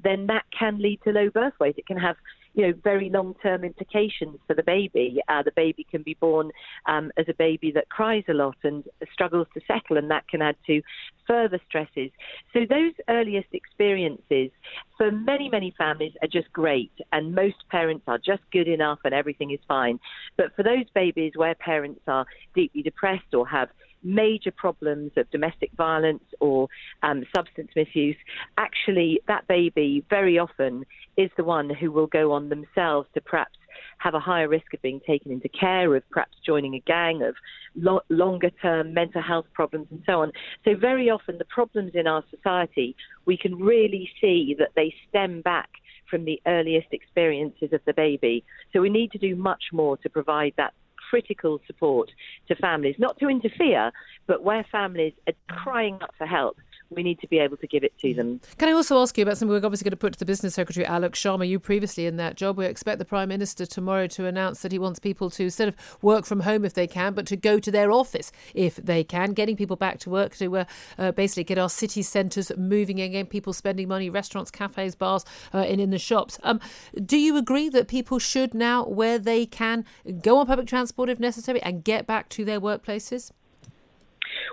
then 0.04 0.28
that 0.28 0.43
can 0.58 0.78
lead 0.82 1.00
to 1.04 1.12
low 1.12 1.30
birth 1.30 1.54
weight. 1.60 1.76
It 1.78 1.88
can 1.88 1.98
have 1.98 2.17
you 2.56 2.68
know, 2.68 2.74
very 2.84 3.10
long-term 3.10 3.63
implications 3.63 4.39
for 4.48 4.56
the 4.56 4.63
baby. 4.63 5.22
Uh, 5.28 5.44
the 5.44 5.52
baby 5.56 5.86
can 5.89 6.02
be 6.04 6.15
born 6.15 6.52
um, 6.86 7.12
as 7.18 7.26
a 7.28 7.34
baby 7.34 7.72
that 7.74 7.89
cries 7.89 8.24
a 8.30 8.34
lot 8.34 8.56
and 8.63 8.84
struggles 9.12 9.48
to 9.54 9.62
settle, 9.68 9.98
and 9.98 10.10
that 10.10 10.28
can 10.28 10.41
add 10.41 10.56
to 10.65 10.82
further 11.28 11.60
stresses. 11.68 12.12
So 12.54 12.62
those 12.70 12.94
earliest 13.10 13.50
experiences 13.52 14.52
for 14.98 15.12
many, 15.12 15.50
many 15.50 15.74
families 15.78 16.13
are 16.22 16.28
just 16.28 16.52
great, 16.54 16.91
and 17.12 17.36
most 17.36 17.58
parents 17.70 18.06
are 18.08 18.18
just 18.18 18.44
good 18.52 18.68
enough 18.68 19.00
and 19.04 19.13
everything 19.13 19.52
is 19.52 19.60
fine. 19.68 20.00
But 20.38 20.56
for 20.56 20.63
those 20.63 20.86
babies 20.94 21.34
where 21.36 21.56
parents 21.56 22.02
are 22.08 22.26
deeply 22.56 22.82
depressed 22.82 23.34
or 23.34 23.48
have 23.48 23.70
major 24.06 24.52
problems 24.52 25.12
of 25.18 25.30
domestic 25.32 25.72
violence 25.76 26.24
or 26.39 26.68
um, 27.04 27.26
substance 27.36 27.70
misuse, 27.76 28.15
actually, 28.58 29.20
that 29.28 29.48
baby 29.48 30.06
very 30.10 30.38
often 30.38 30.86
is 31.18 31.32
the 31.36 31.44
one 31.44 31.70
who 31.70 31.91
will 31.91 32.08
go 32.08 32.32
on 32.32 32.50
themselves 32.50 33.08
to 33.13 33.22
perhaps 33.22 33.58
have 33.98 34.13
a 34.13 34.20
higher 34.20 34.48
risk 34.48 34.74
of 34.74 34.82
being 34.82 35.02
taken 35.06 35.32
into 35.32 35.50
care, 35.50 35.96
of 35.96 36.04
perhaps 36.12 36.38
joining 36.46 36.76
a 36.76 36.80
gang, 36.82 37.22
of 37.24 37.36
lo- 37.76 38.02
longer 38.10 38.50
term 38.62 38.94
mental 38.94 39.22
health 39.22 39.46
problems, 39.54 39.88
and 39.91 40.02
so 40.06 40.22
on. 40.22 40.32
So, 40.63 40.76
very 40.76 41.10
often, 41.10 41.38
the 41.38 41.46
problems 41.46 41.91
in 41.96 42.08
our 42.08 42.24
society, 42.30 42.96
we 43.26 43.38
can 43.38 43.56
really 43.56 44.10
see 44.22 44.56
that 44.60 44.72
they 44.76 44.94
stem 45.10 45.41
back 45.41 45.70
from 46.10 46.26
the 46.26 46.41
earliest 46.46 46.88
experiences 46.91 47.70
of 47.74 47.82
the 47.86 47.94
baby. 47.94 48.44
So, 48.74 48.82
we 48.82 48.89
need 48.89 49.12
to 49.12 49.18
do 49.18 49.36
much 49.36 49.65
more 49.72 49.98
to 49.98 50.10
provide 50.10 50.54
that 50.58 50.74
critical 51.10 51.60
support 51.68 52.12
to 52.48 52.56
families, 52.56 52.96
not 53.00 53.18
to 53.20 53.28
interfere, 53.28 53.91
but 54.28 54.44
where 54.44 54.65
families 54.72 55.13
are 55.28 55.34
crying 55.48 55.98
out 56.02 56.13
for 56.18 56.28
help, 56.28 56.58
we 56.95 57.03
need 57.03 57.19
to 57.19 57.27
be 57.27 57.39
able 57.39 57.58
to 57.58 57.67
give 57.67 57.84
it 57.84 57.97
to 57.99 58.13
them. 58.13 58.41
Can 58.58 58.69
I 58.69 58.71
also 58.71 59.01
ask 59.01 59.17
you 59.17 59.23
about 59.23 59.38
something 59.38 59.53
we're 59.53 59.65
obviously 59.65 59.86
going 59.86 59.91
to 59.91 59.97
put 59.97 60.13
to 60.13 60.19
the 60.19 60.25
Business 60.25 60.55
Secretary, 60.55 60.86
Alok 60.86 61.12
Sharma? 61.12 61.47
You 61.47 61.60
previously 61.60 62.05
in 62.05 62.17
that 62.17 62.36
job. 62.36 62.58
We 62.58 62.65
expect 62.65 62.99
the 62.99 63.05
Prime 63.05 63.29
Minister 63.29 63.65
tomorrow 63.65 64.08
to 64.08 64.25
announce 64.25 64.62
that 64.62 64.71
he 64.71 64.79
wants 64.79 64.99
people 64.99 65.29
to 65.31 65.49
sort 65.49 65.69
of 65.69 65.75
work 66.01 66.25
from 66.25 66.41
home 66.41 66.65
if 66.65 66.73
they 66.73 66.88
can, 66.88 67.13
but 67.13 67.25
to 67.27 67.36
go 67.36 67.60
to 67.60 67.71
their 67.71 67.91
office 67.91 68.31
if 68.53 68.77
they 68.77 69.03
can, 69.03 69.34
getting 69.34 69.55
people 69.55 69.75
back 69.75 69.99
to 69.99 70.10
work 70.10 70.36
to 70.38 70.58
uh, 70.58 70.65
uh, 70.97 71.12
basically 71.12 71.43
get 71.43 71.58
our 71.58 71.69
city 71.69 72.01
centres 72.01 72.51
moving 72.58 73.01
again, 73.01 73.25
people 73.25 73.53
spending 73.53 73.88
money, 73.88 74.10
restaurants, 74.10 74.51
cafes, 74.51 74.95
bars, 74.95 75.25
uh, 75.53 75.60
and 75.60 75.81
in 75.81 75.89
the 75.89 75.99
shops. 75.99 76.39
Um, 76.43 76.60
do 77.03 77.17
you 77.17 77.38
agree 77.38 77.69
that 77.69 77.88
people 77.88 78.19
should 78.19 78.53
now, 78.53 78.86
where 78.86 79.19
they 79.19 79.45
can, 79.45 79.86
go 80.21 80.38
on 80.38 80.47
public 80.47 80.67
transport 80.67 81.10
if 81.10 81.19
necessary 81.19 81.62
and 81.62 81.84
get 81.84 82.08
back 82.08 82.29
to 82.29 82.45
their 82.45 82.62
workplaces? 82.62 83.31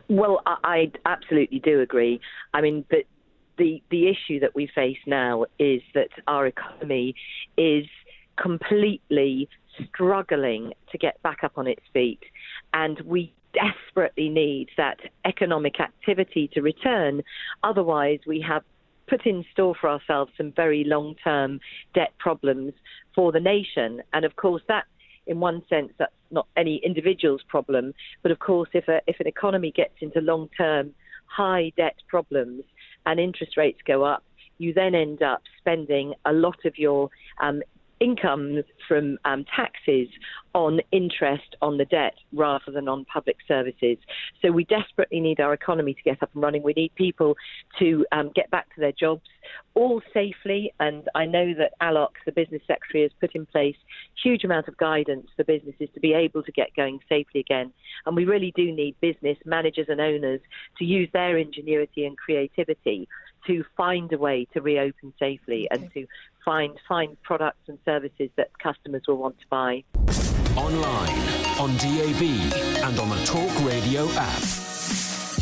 Well, 0.09 0.41
I, 0.47 0.57
I 0.65 0.93
absolutely 1.07 1.59
do 1.59 1.81
agree. 1.81 2.21
I 2.55 2.61
mean, 2.61 2.85
but 2.89 3.05
the 3.59 3.83
the 3.91 4.09
issue 4.09 4.41
that 4.41 4.55
we 4.55 4.69
face 4.75 4.99
now 5.07 5.45
is 5.59 5.83
that 5.95 6.09
our 6.27 6.47
economy 6.47 7.15
is 7.57 7.87
completely 8.41 9.49
struggling 9.87 10.73
to 10.91 10.99
get 10.99 11.23
back 11.23 11.45
up 11.45 11.53
on 11.57 11.67
its 11.67 11.83
feet, 11.93 12.21
and 12.73 13.01
we 13.03 13.33
desperately 13.53 14.29
need 14.29 14.69
that 14.77 14.99
economic 15.25 15.81
activity 15.81 16.49
to 16.55 16.63
return. 16.63 17.23
Otherwise, 17.63 18.21
we 18.27 18.41
have 18.41 18.63
put 19.09 19.27
in 19.27 19.45
store 19.53 19.75
for 19.79 19.91
ourselves 19.91 20.33
some 20.37 20.53
very 20.53 20.85
long 20.85 21.15
term 21.23 21.61
debt 21.95 22.13
problems 22.19 22.73
for 23.15 23.33
the 23.33 23.41
nation. 23.41 24.03
And 24.13 24.25
of 24.25 24.37
course, 24.37 24.63
that 24.69 24.85
in 25.33 25.41
one 25.41 25.63
sense, 25.69 25.91
that's 25.99 26.13
not 26.31 26.47
any 26.57 26.77
individual's 26.85 27.43
problem. 27.49 27.95
But 28.23 28.31
of 28.31 28.39
course, 28.39 28.69
if, 28.75 28.87
a, 28.87 29.01
if 29.07 29.19
an 29.19 29.27
economy 29.27 29.73
gets 29.75 29.95
into 30.01 30.21
long 30.21 30.49
term 30.57 30.95
high 31.27 31.73
debt 31.77 31.97
problems 32.07 32.63
and 33.07 33.19
interest 33.19 33.57
rates 33.57 33.81
go 33.87 34.05
up, 34.05 34.23
you 34.59 34.73
then 34.75 34.95
end 34.95 35.23
up 35.23 35.43
spending 35.59 36.15
a 36.27 36.33
lot 36.33 36.59
of 36.67 36.79
your 36.79 37.11
um, 37.41 37.63
incomes 38.03 38.65
from 38.89 39.17
um, 39.25 39.45
taxes 39.55 40.09
on 40.55 40.81
interest 40.91 41.57
on 41.63 41.79
the 41.79 41.85
debt 41.85 42.15
rather 42.33 42.71
than 42.73 42.89
on 42.89 43.05
public 43.07 43.37
services. 43.47 43.97
So 44.43 44.51
we 44.51 44.65
desperately 44.65 45.21
need 45.21 45.41
our 45.41 45.55
economy 45.55 45.95
to 45.95 46.03
get 46.03 46.23
up 46.23 46.31
and 46.35 46.43
running. 46.43 46.63
We 46.63 46.73
need 46.75 46.95
people 46.97 47.37
to 47.79 48.05
um, 48.13 48.31
get 48.35 48.51
back 48.51 48.75
to 48.75 48.81
their 48.81 48.93
jobs 48.93 49.23
all 49.75 50.03
safely. 50.13 50.75
And 50.81 51.09
I 51.15 51.25
know 51.25 51.55
that 51.55 51.73
Alok, 51.81 52.15
the 52.27 52.33
business 52.33 52.63
secretary, 52.67 53.05
has 53.05 53.13
put 53.21 53.35
in 53.35 53.47
place 53.47 53.77
huge 54.23 54.45
amount 54.45 54.69
of 54.69 54.77
guidance 54.77 55.29
for 55.37 55.45
businesses 55.45 55.89
to 55.95 56.01
be 56.01 56.13
able 56.13 56.43
to 56.43 56.53
get 56.53 56.75
going 56.77 56.99
safely 57.09 57.41
again. 57.41 57.73
And 58.05 58.17
we 58.17 58.25
really 58.25 58.53
do 58.57 58.73
need 58.73 58.97
business 59.01 59.39
managers 59.45 59.87
and 59.89 60.01
owners 60.01 60.41
to 60.79 60.85
use 60.85 61.09
their 61.13 61.39
ingenuity 61.39 62.05
and 62.05 62.19
creativity 62.19 63.09
to 63.47 63.65
find 63.77 64.13
a 64.13 64.19
way 64.19 64.47
to 64.53 64.61
reopen 64.61 65.13
safely 65.19 65.69
okay. 65.73 65.83
and 65.83 65.93
to 65.95 66.07
find 66.45 66.77
find 66.89 67.21
products 67.23 67.69
and 67.69 67.79
services 67.85 68.31
that 68.37 68.57
customers 68.59 69.03
will 69.07 69.17
want 69.17 69.39
to 69.39 69.47
buy. 69.49 69.85
Online, 70.57 71.19
on 71.59 71.77
DAB, 71.79 72.23
and 72.85 72.99
on 72.99 73.09
the 73.09 73.23
Talk 73.25 73.65
Radio 73.65 74.09
app. 74.11 74.43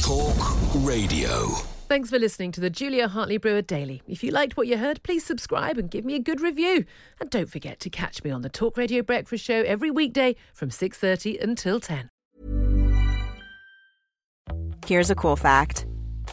Talk 0.02 0.74
Radio. 0.84 1.48
Thanks 1.88 2.08
for 2.08 2.20
listening 2.20 2.52
to 2.52 2.60
the 2.60 2.70
Julia 2.70 3.08
Hartley 3.08 3.36
Brewer 3.36 3.62
Daily. 3.62 4.00
If 4.06 4.22
you 4.22 4.30
liked 4.30 4.56
what 4.56 4.68
you 4.68 4.78
heard, 4.78 5.02
please 5.02 5.24
subscribe 5.24 5.76
and 5.76 5.90
give 5.90 6.04
me 6.04 6.14
a 6.14 6.20
good 6.20 6.40
review. 6.40 6.84
And 7.20 7.28
don't 7.28 7.50
forget 7.50 7.80
to 7.80 7.90
catch 7.90 8.22
me 8.22 8.30
on 8.30 8.42
the 8.42 8.48
Talk 8.48 8.76
Radio 8.76 9.02
Breakfast 9.02 9.44
Show 9.44 9.62
every 9.62 9.90
weekday 9.90 10.36
from 10.54 10.70
6:30 10.70 11.42
until 11.42 11.80
10. 11.80 12.08
Here's 14.86 15.10
a 15.10 15.16
cool 15.16 15.36
fact. 15.36 15.86